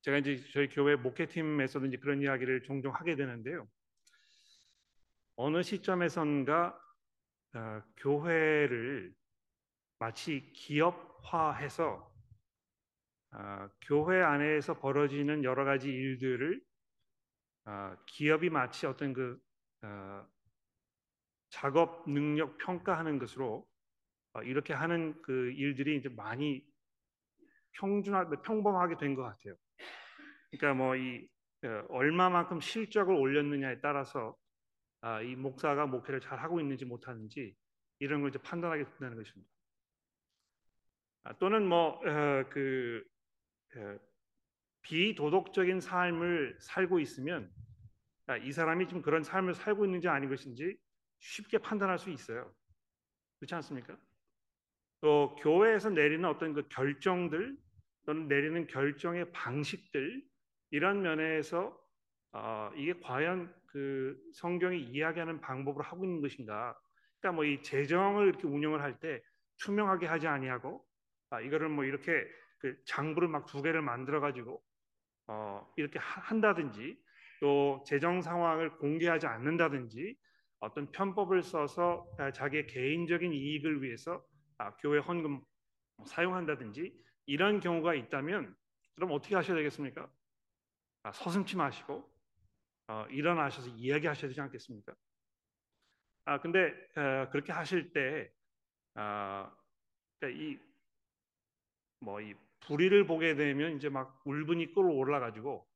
제가 0.00 0.16
이제 0.18 0.42
저희 0.52 0.68
교회 0.68 0.96
목회팀에서도 0.96 1.86
이제 1.86 1.98
그런 1.98 2.22
이야기를 2.22 2.62
종종 2.62 2.94
하게 2.94 3.14
되는데요. 3.14 3.68
어느 5.36 5.62
시점에선가 5.62 6.78
어, 7.54 7.82
교회를 7.98 9.14
마치 9.98 10.50
기업화해서 10.54 12.10
어, 13.32 13.68
교회 13.82 14.22
안에서 14.22 14.78
벌어지는 14.78 15.44
여러 15.44 15.66
가지 15.66 15.90
일들을 15.90 16.62
어, 17.64 17.96
기업이 18.06 18.50
마치 18.50 18.86
어떤 18.86 19.12
그 19.12 19.38
어, 19.82 20.26
작업 21.50 22.08
능력 22.10 22.58
평가하는 22.58 23.18
것으로 23.18 23.66
어, 24.34 24.42
이렇게 24.42 24.72
하는 24.74 25.20
그 25.22 25.52
일들이 25.52 25.96
이제 25.98 26.08
많이 26.08 26.64
평준화 27.72 28.28
평범하게 28.42 28.96
된 28.96 29.14
것 29.14 29.22
같아요. 29.22 29.54
그러니까 30.50 30.74
뭐이 30.74 31.28
어, 31.64 31.86
얼마만큼 31.90 32.60
실적을 32.60 33.14
올렸느냐에 33.14 33.80
따라서 33.80 34.36
아, 35.00 35.20
이 35.20 35.34
목사가 35.36 35.86
목회를 35.86 36.20
잘 36.20 36.38
하고 36.38 36.60
있는지 36.60 36.84
못하는지 36.84 37.56
이런 37.98 38.20
걸 38.20 38.30
이제 38.30 38.38
판단하게 38.38 38.84
된다는 38.84 39.16
것입니다. 39.16 39.50
아, 41.24 41.32
또는 41.38 41.68
뭐그 41.68 43.04
어, 43.76 43.80
어, 43.80 43.98
비도덕적인 44.82 45.80
삶을 45.80 46.58
살고 46.60 47.00
있으면 47.00 47.50
아, 48.26 48.36
이 48.36 48.52
사람이 48.52 48.88
지금 48.88 49.02
그런 49.02 49.22
삶을 49.22 49.54
살고 49.54 49.84
있는지 49.84 50.08
아닌 50.08 50.28
것인지 50.28 50.76
쉽게 51.20 51.58
판단할 51.58 51.98
수 51.98 52.10
있어요. 52.10 52.52
그렇지 53.38 53.54
않습니까? 53.56 53.96
또 55.00 55.34
교회에서 55.40 55.90
내리는 55.90 56.24
어떤 56.28 56.54
그 56.54 56.68
결정들 56.68 57.56
또는 58.06 58.28
내리는 58.28 58.66
결정의 58.66 59.30
방식들 59.32 60.22
이런 60.70 61.02
면에서 61.02 61.76
어, 62.32 62.70
이게 62.76 62.94
과연 63.00 63.54
그 63.66 64.18
성경이 64.34 64.80
이야기하는 64.80 65.40
방법으로 65.40 65.84
하고 65.84 66.04
있는 66.04 66.20
것인가? 66.20 66.78
그러니까 67.20 67.36
뭐 67.36 67.44
이 67.44 67.62
재정을 67.62 68.28
이렇게 68.28 68.46
운영을 68.46 68.82
할 68.82 68.98
때 69.00 69.22
투명하게 69.58 70.06
하지 70.06 70.26
아니하고 70.28 70.84
아, 71.30 71.40
이거를 71.40 71.68
뭐 71.68 71.84
이렇게 71.84 72.26
그 72.58 72.76
장부를 72.86 73.28
막 73.28 73.46
두 73.46 73.62
개를 73.62 73.82
만들어 73.82 74.20
가지고 74.20 74.62
어, 75.28 75.66
이렇게 75.76 75.98
한다든지 75.98 76.98
또 77.40 77.82
재정 77.86 78.22
상황을 78.22 78.78
공개하지 78.78 79.26
않는다든지 79.26 80.16
어떤 80.60 80.90
편법을 80.92 81.42
써서 81.42 82.06
자기의 82.34 82.68
개인적인 82.68 83.32
이익을 83.32 83.82
위해서 83.82 84.24
아, 84.58 84.76
교회 84.76 85.00
헌금 85.00 85.40
사용한다든지 86.06 86.94
이런 87.26 87.60
경우가 87.60 87.94
있다면 87.94 88.54
그럼 88.94 89.10
어떻게 89.12 89.34
하셔야 89.34 89.56
되겠습니까? 89.56 90.08
아, 91.02 91.12
서슴치 91.12 91.56
마시고 91.56 92.08
어, 92.88 93.06
일어나셔서 93.10 93.70
이야기하셔야 93.70 94.28
되지 94.28 94.40
않겠습니까? 94.40 94.94
아 96.24 96.40
근데 96.40 96.72
어, 96.94 97.28
그렇게 97.30 97.52
하실 97.52 97.92
때 97.92 98.32
아, 98.94 99.52
그러니까 100.20 100.60
이뭐이 102.00 102.34
불의를 102.66 103.06
보게 103.06 103.34
되면 103.34 103.76
이제 103.76 103.88
막 103.88 104.20
울분이 104.24 104.74
끌어올라 104.74 105.20
가지고 105.20 105.66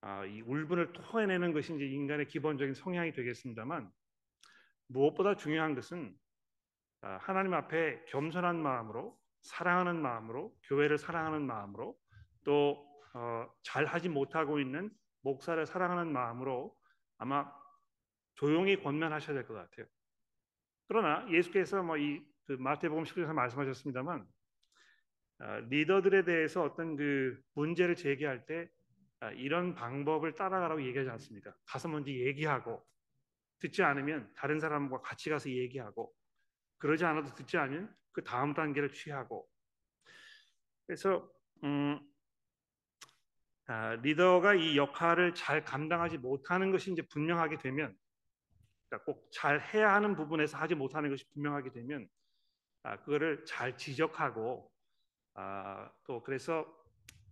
아, 0.00 0.24
이 0.24 0.40
울분을 0.42 0.92
토해내는 0.92 1.52
것이 1.52 1.74
이제 1.74 1.86
인간의 1.86 2.28
기본적인 2.28 2.74
성향이 2.74 3.12
되겠습니다만 3.12 3.90
무엇보다 4.88 5.36
중요한 5.36 5.74
것은 5.74 6.14
아, 7.02 7.18
하나님 7.20 7.54
앞에 7.54 8.04
겸손한 8.06 8.62
마음으로 8.62 9.18
사랑하는 9.42 10.00
마음으로 10.00 10.54
교회를 10.64 10.98
사랑하는 10.98 11.42
마음으로 11.46 11.96
또 12.44 12.86
어, 13.14 13.48
잘하지 13.62 14.08
못하고 14.08 14.58
있는 14.58 14.90
목사를 15.22 15.64
사랑하는 15.66 16.12
마음으로 16.12 16.74
아마 17.18 17.50
조용히 18.34 18.82
권면하셔야 18.82 19.34
될 19.34 19.46
것 19.46 19.54
같아요. 19.54 19.86
그러나 20.88 21.26
예수께서 21.30 21.82
뭐 21.82 21.96
이 21.96 22.34
그 22.46 22.52
마태복음 22.52 23.04
10장에서 23.04 23.32
말씀하셨습니다만 23.32 24.20
어, 24.20 24.26
리더들에 25.68 26.24
대해서 26.24 26.62
어떤 26.62 26.96
그 26.96 27.40
문제를 27.54 27.96
제기할 27.96 28.46
때 28.46 28.68
어, 29.20 29.30
이런 29.30 29.74
방법을 29.74 30.34
따라가라고 30.34 30.84
얘기하지 30.86 31.10
않습니다. 31.10 31.56
가서 31.66 31.88
먼저 31.88 32.10
얘기하고 32.10 32.84
듣지 33.60 33.82
않으면 33.82 34.32
다른 34.36 34.60
사람과 34.60 35.00
같이 35.00 35.30
가서 35.30 35.50
얘기하고 35.50 36.12
그러지 36.78 37.04
않아도 37.04 37.34
듣지 37.34 37.56
않으면 37.56 37.94
그 38.12 38.22
다음 38.24 38.54
단계를 38.54 38.92
취하고 38.92 39.48
그래서 40.86 41.30
음, 41.64 42.00
아, 43.66 43.94
리더가 43.96 44.54
이 44.54 44.76
역할을 44.76 45.34
잘 45.34 45.64
감당하지 45.64 46.18
못하는 46.18 46.70
것이 46.70 46.92
이제 46.92 47.02
분명하게 47.02 47.58
되면 47.58 47.96
그러니까 48.88 49.04
꼭 49.06 49.30
잘 49.32 49.60
해야 49.72 49.94
하는 49.94 50.14
부분에서 50.14 50.58
하지 50.58 50.74
못하는 50.74 51.10
것이 51.10 51.26
분명하게 51.32 51.72
되면 51.72 52.08
아, 52.82 52.98
그거를 53.00 53.44
잘 53.46 53.76
지적하고 53.78 54.70
아, 55.34 55.90
또 56.04 56.22
그래서 56.22 56.64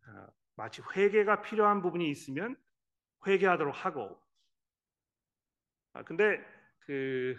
아, 0.06 0.28
마치 0.56 0.82
회개가 0.94 1.42
필요한 1.42 1.82
부분이 1.82 2.08
있으면 2.10 2.56
회개하도록 3.26 3.84
하고 3.84 4.20
아, 5.92 6.02
근데 6.02 6.44
그 6.80 7.36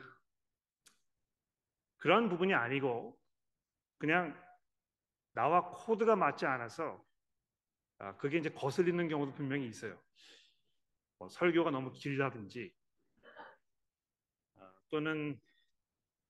그런 1.97 2.29
부분이 2.29 2.53
아니고 2.53 3.19
그냥 3.97 4.37
나와 5.33 5.69
코드가 5.69 6.15
맞지 6.15 6.45
않아서 6.45 7.03
아, 7.97 8.15
그게 8.17 8.37
이제 8.37 8.49
거슬리는 8.49 9.07
경우도 9.07 9.33
분명히 9.33 9.67
있어요. 9.67 9.97
뭐 11.17 11.29
설교가 11.29 11.71
너무 11.71 11.91
길다든지 11.91 12.73
아, 14.59 14.73
또는 14.89 15.39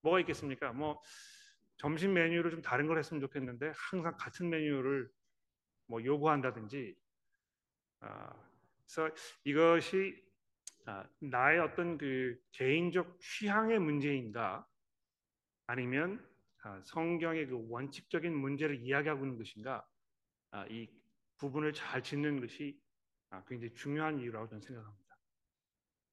뭐가 0.02 0.20
있겠습니까? 0.22 0.74
뭐 0.74 1.02
점심 1.84 2.14
메뉴를 2.14 2.50
좀 2.50 2.62
다른 2.62 2.88
걸 2.88 2.98
했으면 2.98 3.20
좋겠는데 3.20 3.74
항상 3.76 4.16
같은 4.18 4.50
메뉴를 4.50 5.12
뭐 5.88 6.02
요구한다든지 6.02 6.96
아, 8.00 8.34
그래서 8.88 9.14
이것이 9.44 10.16
아, 10.86 11.06
나의 11.20 11.60
어떤 11.60 11.98
그 11.98 12.40
개인적 12.54 13.20
취향의 13.20 13.80
문제인가 13.80 14.66
아니면 15.68 16.26
아, 16.64 16.82
성경의 16.86 17.48
그 17.48 17.68
원칙적인 17.70 18.34
문제를 18.34 18.78
이야기하고 18.80 19.26
있는 19.26 19.38
것인가 19.38 19.86
아, 20.52 20.66
이 20.68 20.88
부분을 21.36 21.74
잘 21.74 22.02
짓는 22.02 22.40
것이 22.40 22.80
아, 23.30 23.44
굉장히 23.44 23.74
중요한 23.74 24.20
이유라고 24.22 24.48
저는 24.48 24.62
생각합니다. 24.62 25.18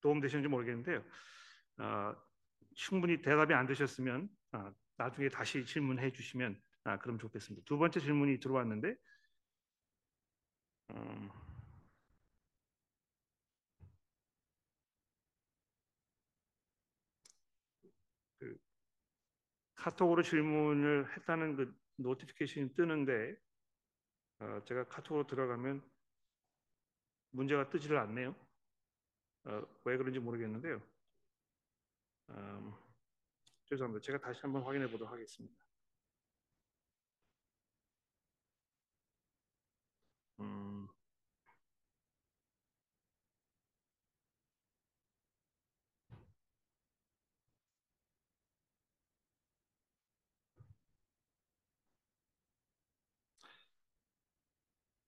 도움 0.00 0.20
되셨는지 0.20 0.48
모르겠는데요. 0.48 1.04
어, 1.78 2.16
충분히 2.74 3.22
대답이 3.22 3.54
안 3.54 3.66
되셨으면 3.66 4.28
어, 4.50 4.74
나중에 5.01 5.30
다시 5.30 5.64
질문해 5.64 6.12
주시면 6.12 6.61
아, 6.84 6.98
그럼 6.98 7.18
좋겠습니다. 7.18 7.64
두 7.64 7.78
번째 7.78 8.01
질문이 8.01 8.38
들어왔는데 8.38 8.96
음, 10.90 11.30
그 18.38 18.59
카톡으로 19.74 20.22
질문을 20.22 21.11
했다는 21.16 21.57
그 21.57 21.74
노티피케이션이 21.96 22.74
뜨는데 22.74 23.36
어, 24.40 24.61
제가 24.66 24.84
카톡으로 24.84 25.26
들어가면 25.26 25.82
문제가 27.30 27.70
뜨지를 27.70 27.96
않네요. 27.96 28.36
어, 29.44 29.62
왜 29.84 29.96
그런지 29.96 30.18
모르겠는데요. 30.18 30.82
음, 32.28 32.74
죄송합니다. 33.70 34.02
제가 34.02 34.18
다시 34.18 34.40
한번 34.42 34.62
확인해 34.62 34.88
보도록 34.90 35.12
하겠습니다. 35.12 35.54
음, 40.40 40.88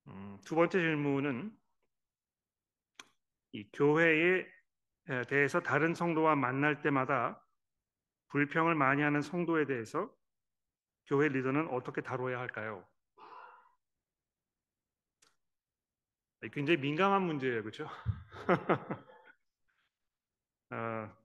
음, 0.06 0.38
두 0.44 0.54
번째 0.54 0.78
질문은 0.78 1.56
이 3.52 3.68
교회에 3.72 4.46
대해서 5.28 5.60
다른 5.60 5.94
성도와 5.94 6.36
만날 6.36 6.80
때마다 6.80 7.41
불평을 8.33 8.74
많이 8.74 9.03
하는 9.03 9.20
성도에 9.20 9.66
대해서 9.66 10.11
교회 11.07 11.28
리더는 11.28 11.68
어떻게 11.68 12.01
다뤄야 12.01 12.41
할까요? 12.41 12.89
굉장히 16.51 16.78
민감한 16.80 17.22
문제예요, 17.22 17.62
그렇죠? 17.62 17.87
어, 20.70 21.11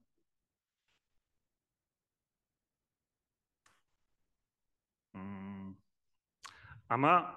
아마 6.88 7.34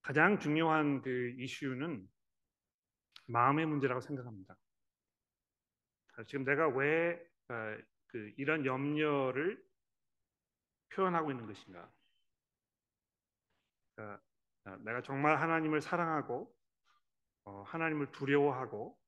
가장 0.00 0.38
중요한 0.38 1.02
그 1.02 1.34
이슈는 1.38 2.08
마음의 3.26 3.66
문제라고 3.66 4.00
생각합니다. 4.00 4.56
지금 6.26 6.44
내가 6.44 6.68
왜 6.68 7.14
어, 7.14 7.27
그 7.48 8.32
이런 8.36 8.64
염려를 8.64 9.62
표현하고 10.94 11.30
있는 11.30 11.46
것인가? 11.46 11.90
그러니까 13.94 14.22
내가 14.84 15.02
정말 15.02 15.40
하나님을 15.40 15.80
사랑하고 15.80 16.54
어, 17.44 17.62
하나님을 17.62 18.12
두려워하고 18.12 18.98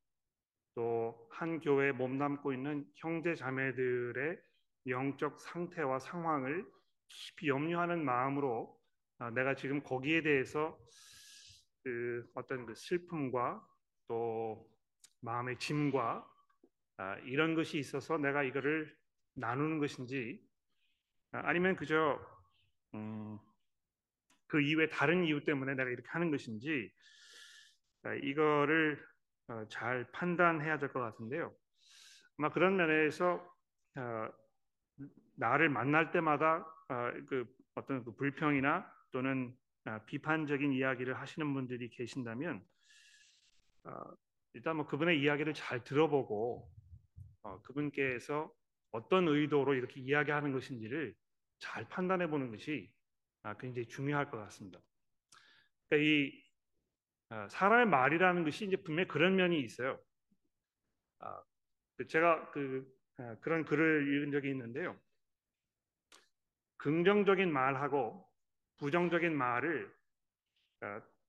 또 0.74 1.30
한 1.40 1.58
교회에 1.58 1.92
몸담고 1.92 2.52
있는 2.52 2.86
형제 2.96 3.34
자매들의 3.34 4.38
영적 4.88 5.40
상태와 5.40 5.98
상황을 5.98 6.70
깊이 7.08 7.48
염려하는 7.48 8.04
마음으로 8.04 8.78
어, 9.20 9.30
내가 9.30 9.54
지금 9.54 9.82
거기에 9.82 10.20
대해서 10.20 10.78
그 11.82 12.30
어떤 12.34 12.66
그 12.66 12.74
슬픔과 12.74 13.66
또 14.06 14.68
마음의 15.22 15.58
짐과 15.58 16.02
아, 16.02 16.39
이런 17.24 17.54
것이 17.54 17.78
있어서 17.78 18.18
내가 18.18 18.42
이거를 18.42 18.94
나누는 19.34 19.78
것인지 19.78 20.40
아, 21.32 21.42
아니면 21.44 21.76
그저 21.76 22.20
음, 22.94 23.38
그 24.46 24.60
이외 24.60 24.88
다른 24.88 25.24
이유 25.24 25.44
때문에 25.44 25.74
내가 25.74 25.90
이렇게 25.90 26.08
하는 26.08 26.30
것인지 26.30 26.92
아, 28.02 28.14
이거를 28.14 29.02
어, 29.48 29.66
잘 29.68 30.10
판단해야 30.12 30.78
될 30.78 30.92
것 30.92 31.00
같은데요. 31.00 31.54
아마 32.38 32.50
그런 32.50 32.76
면에서 32.76 33.36
어, 33.96 34.28
나를 35.36 35.68
만날 35.68 36.10
때마다 36.10 36.66
어, 36.88 37.12
그 37.28 37.46
어떤 37.74 38.04
그 38.04 38.14
불평이나 38.16 38.90
또는 39.12 39.54
비판적인 40.06 40.72
이야기를 40.72 41.18
하시는 41.18 41.52
분들이 41.54 41.88
계신다면 41.88 42.62
일단 44.52 44.76
뭐 44.76 44.86
그분의 44.86 45.20
이야기를 45.22 45.54
잘 45.54 45.82
들어보고 45.82 46.70
그분께서 47.62 48.52
어떤 48.90 49.28
의도로 49.28 49.74
이렇게 49.74 50.00
이야기하는 50.00 50.52
것인지를 50.52 51.14
잘 51.58 51.88
판단해 51.88 52.28
보는 52.28 52.50
것이 52.50 52.90
아, 53.42 53.56
굉장히 53.56 53.88
중요할 53.88 54.30
것 54.30 54.38
같습니다. 54.38 54.80
그러니까 55.88 56.10
이 56.10 56.42
아, 57.30 57.48
사람의 57.48 57.86
말이라는 57.86 58.44
것이 58.44 58.66
이제 58.66 58.76
분명히 58.76 59.08
그런 59.08 59.36
면이 59.36 59.60
있어요. 59.60 59.98
아, 61.20 61.42
그 61.96 62.06
제가 62.06 62.50
그 62.50 62.86
그런 63.40 63.64
글을 63.64 64.14
읽은 64.14 64.32
적이 64.32 64.50
있는데요. 64.50 64.98
긍정적인 66.78 67.52
말하고 67.52 68.26
부정적인 68.78 69.36
말을 69.36 69.94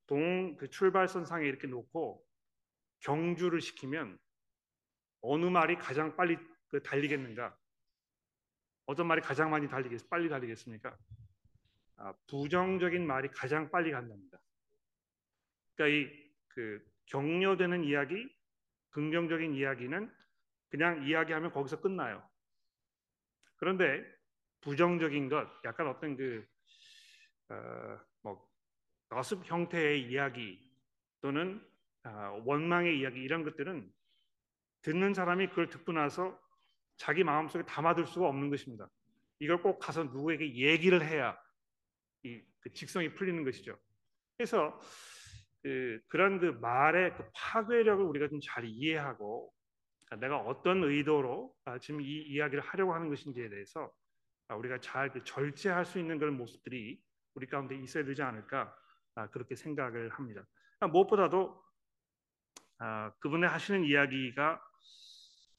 동 0.07 0.57
그 0.57 0.69
출발선상에 0.69 1.47
이렇게 1.47 1.67
놓고 1.67 2.21
경주를 2.99 3.61
시키면 3.61 4.19
어느 5.21 5.45
말이 5.45 5.75
가장 5.75 6.15
빨리 6.15 6.37
그 6.69 6.81
달리겠는가? 6.81 7.57
어떤 8.85 9.07
말이 9.07 9.21
가장 9.21 9.49
많이 9.49 9.67
달리겠, 9.67 10.09
빨리 10.09 10.29
달리겠습니까? 10.29 10.97
아, 11.97 12.13
부정적인 12.27 13.05
말이 13.05 13.29
가장 13.29 13.69
빨리 13.69 13.91
간답니다. 13.91 14.39
그러니까 15.75 15.97
이 15.97 16.31
그 16.53 16.83
격려되는 17.07 17.83
이야기, 17.83 18.29
긍정적인 18.91 19.53
이야기는 19.53 20.13
그냥 20.69 21.05
이야기하면 21.05 21.51
거기서 21.51 21.81
끝나요. 21.81 22.27
그런데 23.57 24.03
부정적인 24.61 25.29
것, 25.29 25.47
약간 25.65 25.87
어떤 25.87 26.15
그 26.15 26.45
어, 27.49 27.99
뭐 28.21 28.49
거습 29.09 29.45
형태의 29.45 30.09
이야기 30.09 30.59
또는 31.21 31.65
어, 32.03 32.41
원망의 32.45 32.99
이야기 32.99 33.21
이런 33.21 33.43
것들은 33.43 33.91
듣는 34.81 35.13
사람이 35.13 35.49
그걸 35.49 35.69
듣고 35.69 35.91
나서 35.91 36.39
자기 36.97 37.23
마음속에 37.23 37.63
담아둘 37.65 38.05
수가 38.07 38.27
없는 38.27 38.49
것입니다. 38.49 38.87
이걸 39.39 39.61
꼭 39.61 39.79
가서 39.79 40.03
누구에게 40.03 40.55
얘기를 40.55 41.03
해야 41.03 41.37
이 42.23 42.41
그 42.61 42.71
직성이 42.73 43.13
풀리는 43.13 43.43
것이죠. 43.43 43.77
그래서 44.37 44.79
그, 45.63 45.99
그런 46.07 46.39
그 46.39 46.45
말의 46.61 47.15
그 47.15 47.29
파괴력을 47.33 48.03
우리가 48.03 48.27
좀 48.29 48.39
잘 48.41 48.65
이해하고 48.65 49.53
내가 50.19 50.37
어떤 50.37 50.83
의도로 50.83 51.53
아, 51.65 51.79
지금 51.79 52.01
이 52.01 52.05
이야기를 52.05 52.63
하려고 52.63 52.93
하는 52.93 53.09
것인지에 53.09 53.49
대해서 53.49 53.91
아, 54.47 54.55
우리가 54.55 54.79
잘그 54.79 55.23
절제할 55.23 55.85
수 55.85 55.99
있는 55.99 56.19
그런 56.19 56.37
모습들이 56.37 57.01
우리 57.33 57.47
가운데 57.47 57.75
있어야 57.75 58.03
되지 58.03 58.21
않을까 58.21 58.75
아, 59.15 59.29
그렇게 59.29 59.55
생각을 59.55 60.09
합니다. 60.09 60.45
아, 60.79 60.87
무엇보다도 60.87 61.63
아, 62.79 63.11
그분의 63.19 63.49
하시는 63.49 63.83
이야기가 63.85 64.61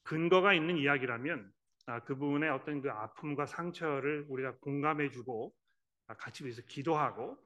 근거가 0.03 0.53
있는 0.53 0.77
이야기라면 0.77 1.51
아, 1.85 1.99
그분의 2.01 2.49
어떤 2.49 2.81
그 2.81 2.89
아픔과 2.89 3.45
상처를 3.45 4.25
우리가 4.29 4.57
공감해주고 4.57 5.53
아, 6.07 6.13
같이 6.15 6.43
위해서 6.43 6.61
기도하고 6.67 7.37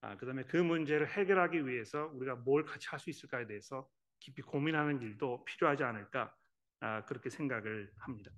아, 0.00 0.16
그다음에 0.16 0.44
그 0.44 0.56
문제를 0.56 1.08
해결하기 1.08 1.66
위해서 1.66 2.10
우리가 2.14 2.36
뭘 2.36 2.64
같이 2.64 2.88
할 2.88 2.98
수 2.98 3.10
있을까에 3.10 3.46
대해서 3.46 3.88
깊이 4.20 4.42
고민하는 4.42 5.02
일도 5.02 5.44
필요하지 5.44 5.84
않을까 5.84 6.34
아, 6.80 7.04
그렇게 7.04 7.30
생각을 7.30 7.90
합니다. 7.98 8.30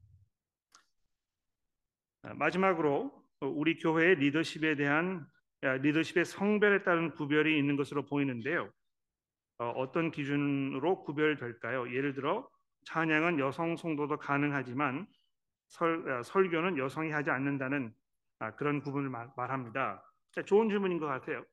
아, 2.23 2.35
마지막으로 2.35 3.25
우리 3.41 3.79
교회의 3.79 4.17
리더십에 4.17 4.77
대한 4.77 5.27
아, 5.63 5.75
리더십의 5.75 6.25
성별에 6.25 6.83
따른 6.83 7.13
구별이 7.13 7.59
있는 7.59 7.77
것으로 7.77 8.07
보이는데요. 8.07 8.71
어, 9.59 9.71
어떤 9.71 10.11
기준으로 10.11 11.03
구별될까요? 11.05 11.95
예를 11.95 12.15
들어 12.15 12.49
찬양은 12.89 13.39
여성 13.39 13.77
성도도 13.77 14.17
가능하지만 14.17 15.07
설, 15.67 16.11
아, 16.11 16.23
설교는 16.23 16.79
여성이 16.79 17.11
하지 17.11 17.29
않는다는 17.31 17.93
아, 18.39 18.55
그런 18.55 18.81
구분을 18.81 19.11
말, 19.11 19.29
합니다 19.37 20.03
좋은 20.47 20.71
질문인 20.71 20.99
것 20.99 21.07
같아요. 21.07 21.45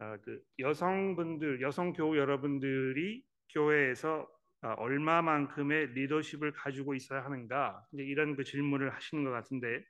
아, 0.00 0.18
그 0.18 0.42
여성분들, 0.58 1.62
여성 1.62 1.94
교우 1.94 2.18
여러분들이 2.18 3.24
교회에서 3.54 4.28
아, 4.60 4.74
얼마만큼의 4.74 5.94
리더십을 5.94 6.52
가지고 6.52 6.94
있어야 6.94 7.24
하는가 7.24 7.82
이런 7.92 8.36
그 8.36 8.44
질문을 8.44 8.94
하시는 8.94 9.24
것 9.24 9.30
같은데 9.30 9.82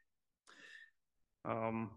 음, 1.46 1.90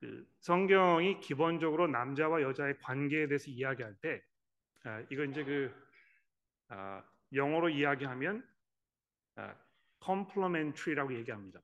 그 0.00 0.26
성경이 0.40 1.20
기본적으로 1.20 1.86
남자와 1.86 2.42
여자의 2.42 2.76
관계에 2.80 3.28
대해서 3.28 3.50
이야기할 3.52 3.94
때 4.02 4.20
아, 4.86 5.02
이거 5.10 5.24
이제 5.24 5.44
그 5.44 5.74
아, 6.68 7.02
영어로 7.32 7.68
이야기하면 7.68 8.46
아, 9.34 9.54
complementary라고 10.04 11.14
얘기합니다. 11.14 11.60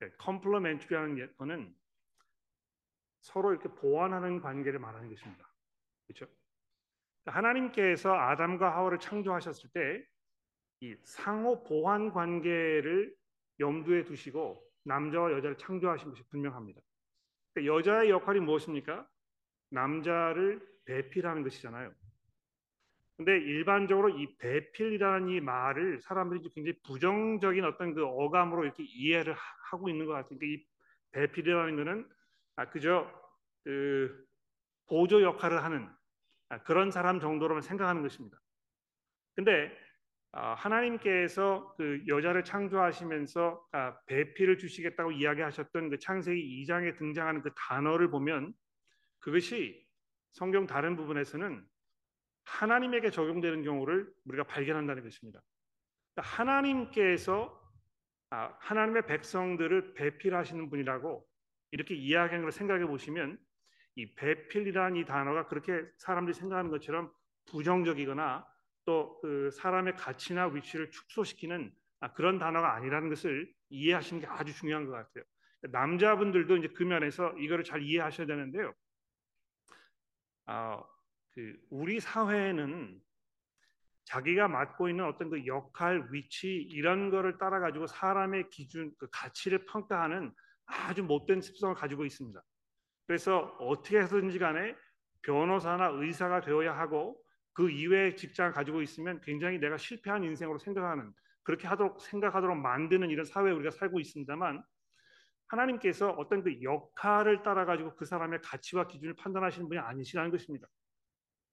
네, 0.00 0.10
complementary라는 0.20 1.36
거는 1.36 1.76
서로 3.20 3.52
이렇게 3.52 3.68
보완하는 3.68 4.40
관계를 4.40 4.78
말하는 4.80 5.08
것입니다. 5.08 5.48
그렇죠? 6.06 6.26
하나님께서 7.26 8.12
아담과 8.12 8.74
하와를 8.74 8.98
창조하셨을 8.98 9.70
때 9.70 10.12
이 10.82 10.96
상호 11.04 11.62
보완 11.62 12.12
관계를 12.12 13.14
염두에 13.60 14.02
두시고 14.02 14.68
남자와 14.82 15.30
여자를 15.30 15.56
창조하신 15.56 16.10
것이 16.10 16.24
분명합니다. 16.28 16.80
그러니까 17.54 17.72
여자의 17.72 18.10
역할이 18.10 18.40
무엇입니까? 18.40 19.08
남자를 19.70 20.60
배필하는 20.84 21.44
것이잖아요. 21.44 21.94
근데 23.16 23.38
일반적으로 23.38 24.08
이 24.10 24.36
배필이라는 24.38 25.28
이 25.28 25.40
말을 25.40 26.00
사람들이 26.00 26.40
굉장히 26.54 26.78
부정적인 26.82 27.64
어떤 27.64 27.94
그 27.94 28.04
어감으로 28.04 28.64
이렇게 28.64 28.82
이해를 28.84 29.34
하고 29.70 29.88
있는 29.88 30.06
것. 30.06 30.12
그러니까 30.12 30.46
이 30.46 30.64
배필이라는 31.12 31.76
것은 31.76 32.08
아 32.56 32.68
그저 32.70 33.10
그 33.64 34.24
보조 34.88 35.22
역할을 35.22 35.62
하는 35.62 35.88
아, 36.48 36.62
그런 36.62 36.90
사람 36.90 37.20
정도로만 37.20 37.62
생각하는 37.62 38.02
것입니다. 38.02 38.38
근데 39.34 39.76
아, 40.32 40.54
하나님께서 40.54 41.74
그 41.76 42.02
여자를 42.06 42.44
창조하시면서 42.44 43.66
아, 43.72 43.98
배필을 44.06 44.58
주시겠다고 44.58 45.12
이야기하셨던 45.12 45.90
그 45.90 45.98
창세기 45.98 46.64
2장에 46.64 46.96
등장하는 46.98 47.42
그 47.42 47.52
단어를 47.54 48.10
보면 48.10 48.52
그것이 49.18 49.86
성경 50.32 50.66
다른 50.66 50.96
부분에서는 50.96 51.64
하나님에게 52.44 53.10
적용되는 53.10 53.62
경우를 53.62 54.12
우리가 54.24 54.44
발견한다는 54.44 55.02
것입니다. 55.02 55.40
그러니까 56.14 56.36
하나님께서 56.36 57.60
아, 58.30 58.54
하나님의 58.60 59.06
백성들을 59.06 59.94
배필하시는 59.94 60.70
분이라고 60.70 61.26
이렇게 61.70 61.94
이야기하는 61.94 62.44
걸 62.44 62.52
생각해 62.52 62.86
보시면 62.86 63.38
이 63.96 64.14
배필이라는 64.14 64.96
이 64.96 65.04
단어가 65.04 65.46
그렇게 65.46 65.84
사람들이 65.98 66.34
생각하는 66.34 66.70
것처럼 66.70 67.12
부정적이거나 67.46 68.46
또 68.84 69.22
그 69.22 69.50
사람의 69.52 69.94
가치나 69.94 70.48
위치를 70.48 70.90
축소시키는 70.90 71.72
아, 72.00 72.12
그런 72.12 72.40
단어가 72.40 72.74
아니라는 72.74 73.08
것을 73.08 73.48
이해하시는 73.70 74.20
게 74.20 74.26
아주 74.26 74.52
중요한 74.52 74.86
것 74.86 74.92
같아요. 74.92 75.22
남자분들도 75.70 76.56
이제 76.56 76.68
그 76.74 76.82
면에서 76.82 77.32
이거를 77.38 77.62
잘 77.62 77.82
이해하셔야 77.82 78.26
되는데요. 78.26 78.74
아, 80.46 80.82
그 81.34 81.56
우리 81.70 82.00
사회는 82.00 83.00
자기가 84.04 84.48
맡고 84.48 84.88
있는 84.88 85.04
어떤 85.04 85.30
그 85.30 85.46
역할, 85.46 86.06
위치 86.10 86.48
이런 86.48 87.10
거를 87.10 87.38
따라 87.38 87.60
가지고 87.60 87.86
사람의 87.86 88.50
기준, 88.50 88.92
그 88.98 89.08
가치를 89.10 89.64
평가하는 89.66 90.32
아주 90.66 91.02
못된 91.02 91.40
습성을 91.40 91.74
가지고 91.74 92.04
있습니다. 92.04 92.42
그래서 93.06 93.56
어떻게 93.58 93.98
해서든지 93.98 94.38
간에 94.38 94.74
변호사나 95.22 95.90
의사가 95.94 96.40
되어야 96.40 96.76
하고 96.76 97.22
그 97.52 97.70
이외의 97.70 98.16
직장을 98.16 98.52
가지고 98.52 98.82
있으면 98.82 99.20
굉장히 99.20 99.58
내가 99.58 99.76
실패한 99.76 100.24
인생으로 100.24 100.58
생각하는 100.58 101.12
그렇게 101.42 101.66
하도록 101.68 102.00
생각하도록 102.00 102.56
만드는 102.56 103.10
이런 103.10 103.24
사회에 103.24 103.52
우리가 103.52 103.70
살고 103.70 104.00
있습니다만 104.00 104.62
하나님께서 105.48 106.10
어떤 106.10 106.42
그 106.42 106.62
역할을 106.62 107.42
따라 107.42 107.64
가지고 107.66 107.94
그 107.94 108.06
사람의 108.06 108.40
가치와 108.42 108.86
기준을 108.86 109.14
판단하시는 109.16 109.68
분이 109.68 109.78
아니시라는 109.78 110.30
것입니다. 110.30 110.66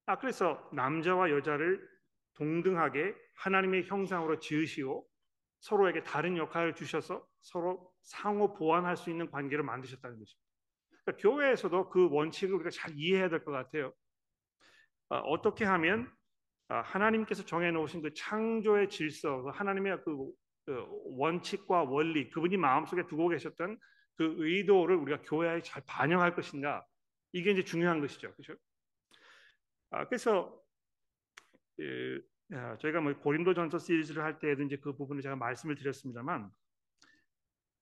아 0.09 0.17
그래서 0.17 0.67
남자와 0.73 1.29
여자를 1.29 1.87
동등하게 2.33 3.13
하나님의 3.35 3.83
형상으로 3.83 4.39
지으시고 4.39 5.07
서로에게 5.59 6.01
다른 6.01 6.35
역할을 6.35 6.73
주셔서 6.73 7.23
서로 7.41 7.93
상호 8.01 8.55
보완할 8.55 8.97
수 8.97 9.11
있는 9.11 9.29
관계를 9.29 9.63
만드셨다는 9.63 10.17
것입니다. 10.17 10.49
그러니까 11.03 11.21
교회에서도 11.21 11.89
그 11.91 12.09
원칙을 12.09 12.55
우리가 12.55 12.71
잘 12.71 12.91
이해해야 12.95 13.29
될 13.29 13.43
것 13.43 13.51
같아요. 13.51 13.93
어, 15.09 15.17
어떻게 15.17 15.63
하면 15.65 16.11
아, 16.69 16.81
하나님께서 16.81 17.45
정해놓으신 17.45 18.01
그 18.01 18.11
창조의 18.15 18.89
질서, 18.89 19.43
그 19.43 19.49
하나님의 19.49 20.01
그, 20.03 20.31
그 20.65 20.87
원칙과 21.19 21.83
원리, 21.83 22.31
그분이 22.31 22.57
마음속에 22.57 23.05
두고 23.05 23.27
계셨던 23.27 23.77
그 24.15 24.35
의도를 24.39 24.95
우리가 24.95 25.21
교회에 25.21 25.61
잘 25.61 25.83
반영할 25.85 26.33
것인가? 26.33 26.83
이게 27.31 27.51
이제 27.51 27.63
중요한 27.63 28.01
것이죠, 28.01 28.33
그렇죠? 28.33 28.59
아, 29.91 30.07
그래서 30.07 30.61
그, 31.75 32.21
저희가 32.79 33.01
뭐 33.01 33.13
고린도전서 33.13 33.79
시리즈를 33.79 34.23
할 34.23 34.39
때에도 34.39 34.63
이제 34.63 34.77
그 34.77 34.95
부분을 34.95 35.21
제가 35.21 35.35
말씀을 35.35 35.75
드렸습니다만 35.75 36.51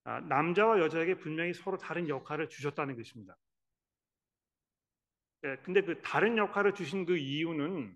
아, 0.03 0.21
남자와 0.21 0.79
여자에게 0.79 1.17
분명히 1.17 1.53
서로 1.53 1.77
다른 1.77 2.07
역할을 2.07 2.49
주셨다는 2.49 2.95
것입니다. 2.95 3.37
예, 5.43 5.57
근데 5.63 5.81
그 5.81 6.01
다른 6.01 6.37
역할을 6.37 6.73
주신 6.73 7.05
그 7.05 7.17
이유는 7.17 7.93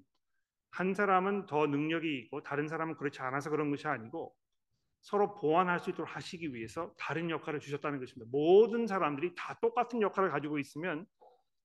한 0.72 0.93
사람은 0.93 1.47
더 1.47 1.68
능력이 1.68 2.20
있고 2.20 2.43
다른 2.43 2.68
사람은 2.68 2.95
그렇지 2.97 3.22
않아서 3.22 3.49
그런 3.49 3.72
것이 3.72 3.88
아니고 3.88 4.36
서로 5.01 5.36
보완할 5.36 5.80
수 5.80 5.89
있도록 5.89 6.16
하시기 6.16 6.53
위해서 6.53 6.93
다른 6.97 7.30
역할을 7.30 7.59
주셨다는 7.59 7.99
것입니다. 7.99 8.30
모든 8.32 8.88
사람들이 8.88 9.34
다 9.36 9.57
똑같은 9.62 10.01
역할을 10.01 10.30
가지고 10.30 10.59
있으면 10.59 11.05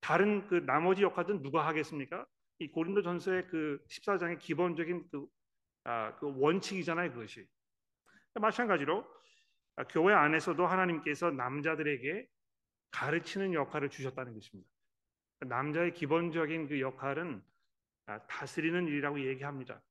다른 0.01 0.47
그 0.49 0.65
나머지 0.65 1.03
역할은 1.03 1.43
누가 1.43 1.67
하겠습니까? 1.67 2.27
이 2.59 2.69
고린도전서의 2.69 3.49
그 3.49 3.85
14장의 3.89 4.39
기본적인 4.39 5.09
그, 5.11 5.27
아, 5.85 6.15
그 6.17 6.33
원칙이잖아요, 6.39 7.13
그것이. 7.13 7.47
마찬가지로 8.35 9.07
아, 9.77 9.85
교회 9.85 10.15
안에서도 10.15 10.67
하나님께서 10.67 11.31
남자들에게 11.31 12.27
가르치는 12.91 13.53
역할을 13.53 13.91
주셨다는 13.91 14.33
것입니다. 14.35 14.71
남자의 15.41 15.93
기본적인 15.93 16.69
그 16.69 16.81
역할은 16.81 17.43
아, 18.07 18.27
다스리는 18.27 18.87
일이라고 18.87 19.21
얘기합니다. 19.27 19.83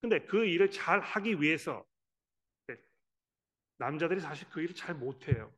근데 0.00 0.18
그 0.26 0.44
일을 0.44 0.70
잘 0.70 1.00
하기 1.00 1.40
위해서 1.40 1.86
네, 2.66 2.76
남자들이 3.78 4.20
사실 4.20 4.48
그 4.50 4.60
일을 4.60 4.74
잘 4.74 4.94
못해요. 4.94 5.52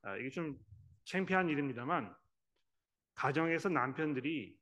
아, 0.00 0.16
이게 0.16 0.30
좀 0.30 0.58
창피한 1.04 1.48
일입니다만 1.48 2.12
가정에서 3.14 3.68
남편들이 3.68 4.56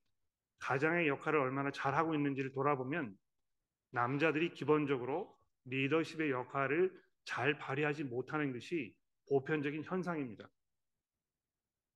가장의 0.58 1.08
역할을 1.08 1.38
얼마나 1.38 1.70
잘하고 1.70 2.14
있는지를 2.14 2.52
돌아보면 2.52 3.16
남자들이 3.90 4.52
기본적으로 4.52 5.36
리더십의 5.64 6.30
역할을 6.30 6.92
잘 7.24 7.58
발휘하지 7.58 8.04
못하는 8.04 8.52
것이 8.52 8.94
보편적인 9.28 9.84
현상입니다. 9.84 10.48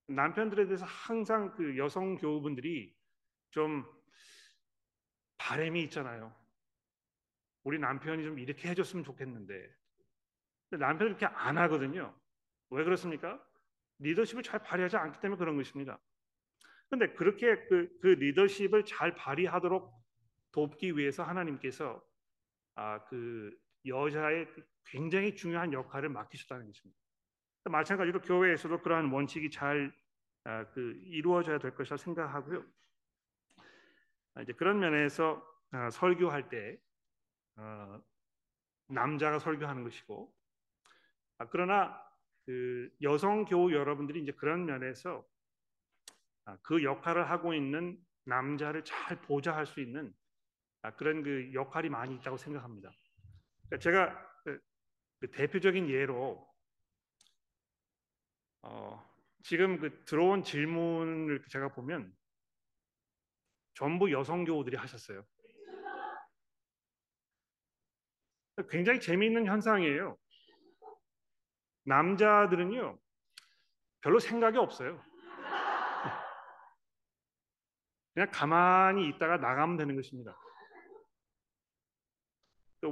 남편들에 0.06 0.66
대해서 0.66 0.84
항상 0.84 1.52
그 1.52 1.76
여성 1.78 2.16
교우분들이 2.16 2.94
좀 3.50 3.84
바램이 5.38 5.82
있잖아요. 5.84 6.34
우리 7.62 7.78
남편이 7.78 8.22
좀 8.22 8.38
이렇게 8.38 8.68
해줬으면 8.68 9.04
좋겠는데 9.04 9.74
남편이 10.70 11.10
이렇게 11.10 11.26
안 11.26 11.56
하거든요. 11.58 12.14
왜 12.70 12.84
그렇습니까? 12.84 13.42
리더십을 13.98 14.42
잘 14.42 14.62
발휘하지 14.62 14.96
않기 14.96 15.20
때문에 15.20 15.38
그런 15.38 15.56
것입니다. 15.56 15.98
근데 16.98 17.12
그렇게 17.12 17.56
그, 17.66 17.88
그 18.00 18.06
리더십을 18.06 18.84
잘 18.84 19.16
발휘하도록 19.16 19.92
돕기 20.52 20.96
위해서 20.96 21.24
하나님께서 21.24 22.00
아, 22.76 23.04
그 23.06 23.52
여자의 23.84 24.46
굉장히 24.84 25.34
중요한 25.34 25.72
역할을 25.72 26.08
맡기셨다는 26.10 26.66
것입니다. 26.66 27.00
마찬가지로 27.64 28.20
교회에서도 28.20 28.80
그러한 28.80 29.10
원칙이 29.10 29.50
잘 29.50 29.92
아, 30.44 30.64
그 30.70 30.92
이루어져야 31.06 31.58
될 31.58 31.74
것이라 31.74 31.96
생각하고요. 31.96 32.64
아, 34.34 34.42
이제 34.42 34.52
그런 34.52 34.78
면에서 34.78 35.44
아, 35.72 35.90
설교할 35.90 36.48
때 36.48 36.78
어, 37.56 38.00
남자가 38.86 39.40
설교하는 39.40 39.82
것이고 39.82 40.32
아, 41.38 41.48
그러나 41.48 42.00
그 42.46 42.88
여성 43.02 43.46
교우 43.46 43.72
여러분들이 43.72 44.22
이제 44.22 44.30
그런 44.30 44.64
면에서 44.64 45.18
아, 45.18 45.33
그 46.62 46.82
역할을 46.82 47.30
하고 47.30 47.54
있는 47.54 47.98
남자를 48.24 48.84
잘 48.84 49.20
보좌할 49.22 49.66
수 49.66 49.80
있는 49.80 50.14
아, 50.82 50.90
그런 50.94 51.22
그 51.22 51.52
역할이 51.54 51.88
많이 51.88 52.14
있다고 52.16 52.36
생각합니다. 52.36 52.90
그러니까 53.68 53.78
제가 53.78 54.42
그, 54.44 54.60
그 55.20 55.30
대표적인 55.30 55.88
예로 55.88 56.46
어, 58.62 59.14
지금 59.42 59.78
그 59.78 60.04
들어온 60.04 60.42
질문을 60.42 61.44
제가 61.48 61.68
보면 61.68 62.14
전부 63.74 64.10
여성 64.12 64.44
교우들이 64.44 64.76
하셨어요. 64.76 65.24
굉장히 68.70 69.00
재미있는 69.00 69.46
현상이에요. 69.46 70.16
남자들은요 71.86 72.98
별로 74.00 74.18
생각이 74.18 74.58
없어요. 74.58 75.02
그냥 78.14 78.30
가만히 78.32 79.08
있다가 79.08 79.36
나가면 79.38 79.76
되는 79.76 79.96
것입니다. 79.96 80.38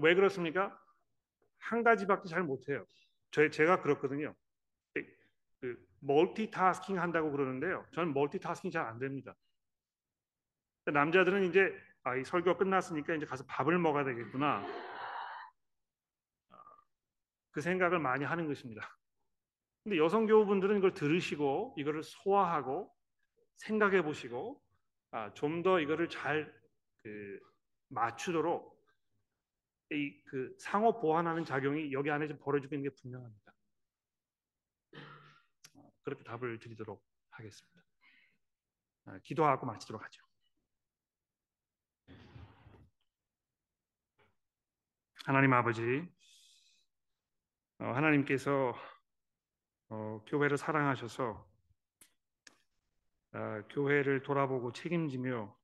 왜 0.03 0.15
그렇습니까? 0.15 0.79
한 1.59 1.83
가지밖에 1.85 2.29
잘 2.29 2.43
못해요. 2.43 2.85
저 3.31 3.49
제가 3.49 3.83
그렇거든요. 3.83 4.35
그 5.61 5.87
멀티타스킹 6.01 6.99
한다고 6.99 7.31
그러는데요. 7.31 7.87
저는 7.93 8.13
멀티타스킹 8.15 8.71
잘 8.71 8.85
안 8.85 8.99
됩니다. 8.99 9.35
남자들은 10.87 11.45
이제 11.45 11.73
아, 12.03 12.17
이 12.17 12.25
설교 12.25 12.57
끝났으니까 12.57 13.15
이제 13.15 13.27
가서 13.27 13.45
밥을 13.47 13.79
먹어야 13.79 14.05
되겠구나. 14.05 14.67
그 17.53 17.61
생각을 17.61 17.99
많이 17.99 18.25
하는 18.25 18.49
것입니다. 18.49 18.99
근데 19.85 19.99
여성 19.99 20.27
교우분들은 20.27 20.79
이걸 20.79 20.95
들으시고 20.95 21.75
이거를 21.77 22.03
소화하고 22.03 22.93
생각해 23.57 24.03
보시고 24.03 24.62
아, 25.13 25.33
좀 25.35 25.63
더 25.63 25.81
이거를 25.81 26.09
잘 26.09 26.53
그 27.05 27.41
맞추도록 27.89 28.73
이 29.91 30.25
그 30.27 30.57
상호 30.59 30.99
보완하는 31.01 31.45
작용이 31.45 31.93
여기 31.93 32.11
안에 32.11 32.29
좀 32.29 32.39
벌어지고 32.39 32.75
있는 32.77 32.91
게 32.91 32.97
분명합니다. 32.97 33.53
어, 35.75 35.93
그렇게 36.03 36.25
답을 36.25 36.59
드리도록 36.59 37.05
하겠습니다. 37.31 37.83
아, 39.07 39.19
기도하고 39.25 39.67
마치도록 39.67 40.03
하죠. 40.05 40.23
하나님 45.27 45.53
아버지, 45.53 46.09
어, 47.79 47.85
하나님께서 47.85 48.75
어, 49.91 50.25
교회를 50.27 50.57
사랑하셔서 50.57 51.35
아, 51.35 51.52
교회를 53.71 54.23
돌아보고 54.23 54.73
책임지며 54.73 55.57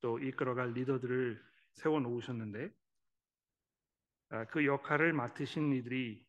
또 0.00 0.18
이끌어갈 0.18 0.72
리더들을 0.72 1.42
세워 1.72 2.00
놓으셨는데 2.00 2.72
아, 4.30 4.44
그 4.46 4.64
역할을 4.64 5.12
맡으신 5.12 5.72
이들이 5.72 6.26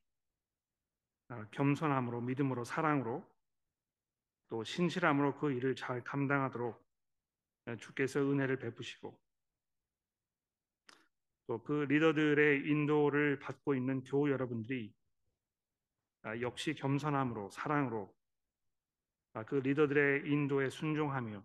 아, 1.30 1.48
겸손함으로 1.52 2.22
믿음으로 2.22 2.64
사랑으로 2.64 3.26
또 4.50 4.64
신실함으로 4.64 5.38
그 5.40 5.52
일을 5.52 5.76
잘 5.76 6.04
감당하도록 6.04 6.84
주께서 7.80 8.20
은혜를 8.20 8.60
베푸시고 8.60 9.20
또 11.48 11.64
그 11.64 11.86
리더들의 11.90 12.70
인도를 12.70 13.40
받고 13.40 13.76
있는 13.76 14.04
교우 14.04 14.30
여러분들이 14.30 14.94
아, 16.24 16.40
역시 16.40 16.74
겸손함으로 16.74 17.50
사랑으로 17.52 18.14
아, 18.14 18.23
그 19.42 19.56
리더들의 19.56 20.30
인도에 20.32 20.70
순종하며 20.70 21.44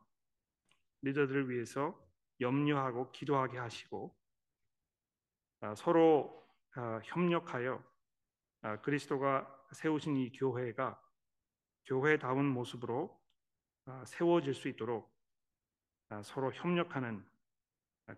리더들을 1.03 1.49
위해서 1.49 1.99
염려하고 2.41 3.11
기도하게 3.13 3.59
하시고 3.59 4.15
아, 5.61 5.75
서로 5.75 6.47
협력하여 7.05 7.83
그리스도가 8.83 9.67
세우신 9.73 10.17
이 10.17 10.31
교회가 10.33 11.03
교회다운 11.87 12.45
모습으로 12.45 13.19
세워질 14.05 14.55
수 14.55 14.69
있도록 14.69 15.13
서로 16.23 16.53
협력하는 16.53 17.25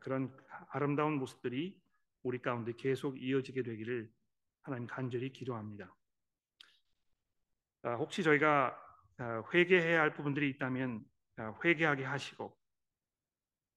그런 0.00 0.36
아름다운 0.68 1.14
모습들이 1.14 1.80
우리 2.22 2.42
가운데 2.42 2.72
계속 2.76 3.20
이어지게 3.22 3.62
되기를 3.62 4.12
하나님 4.62 4.86
간절히 4.86 5.32
기도합니다. 5.32 5.94
혹시 7.84 8.22
저희가 8.22 8.89
회개해야 9.20 10.00
할 10.00 10.12
부분들이 10.14 10.48
있다면 10.50 11.04
회개하게 11.64 12.04
하시고 12.04 12.56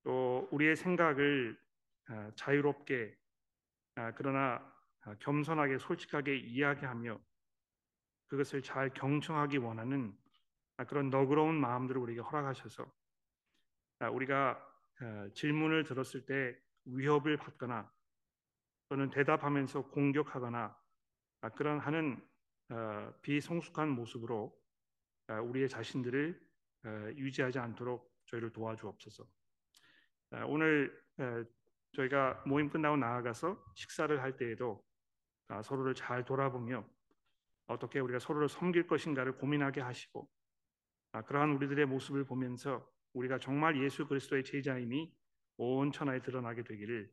또 0.03 0.47
우리의 0.51 0.75
생각을 0.75 1.57
자유롭게 2.35 3.17
그러나 4.15 4.73
겸손하게 5.19 5.77
솔직하게 5.79 6.37
이야기하며 6.37 7.19
그것을 8.27 8.61
잘 8.61 8.89
경청하기 8.93 9.57
원하는 9.57 10.17
그런 10.87 11.09
너그러운 11.09 11.55
마음들을 11.55 12.01
우리에게 12.01 12.21
허락하셔서 12.21 12.91
우리가 14.11 14.59
질문을 15.33 15.83
들었을 15.83 16.25
때 16.25 16.57
위협을 16.85 17.37
받거나 17.37 17.91
또는 18.89 19.09
대답하면서 19.09 19.89
공격하거나 19.89 20.77
그런 21.55 21.79
하는 21.79 22.21
어, 22.69 23.13
비성숙한 23.21 23.89
모습으로 23.89 24.57
우리의 25.27 25.69
자신들을 25.69 26.39
유지하지 27.15 27.59
않도록 27.59 28.13
저희를 28.25 28.51
도와주옵소서. 28.51 29.25
오늘 30.47 31.03
저희가 31.93 32.43
모임 32.45 32.69
끝나고 32.69 32.97
나아가서 32.97 33.63
식사를 33.75 34.21
할 34.21 34.35
때에도 34.35 34.83
아, 35.47 35.61
서로를 35.61 35.93
잘 35.93 36.25
돌아보며 36.25 36.87
어떻게 37.67 37.99
우리가 37.99 38.19
서로를 38.19 38.49
섬길 38.49 38.87
것인가를 38.87 39.37
고민하게 39.37 39.81
하시고 39.81 40.27
아, 41.11 41.21
그러한 41.21 41.51
우리들의 41.51 41.85
모습을 41.85 42.23
보면서 42.23 42.89
우리가 43.13 43.37
정말 43.37 43.79
예수 43.81 44.07
그리스도의 44.07 44.43
제자임이 44.43 45.13
온 45.57 45.91
천하에 45.91 46.21
드러나게 46.21 46.63
되기를 46.63 47.11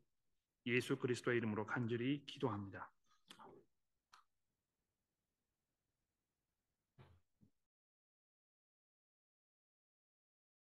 예수 0.65 0.97
그리스도의 0.97 1.37
이름으로 1.37 1.65
간절히 1.67 2.25
기도합니다. 2.25 2.91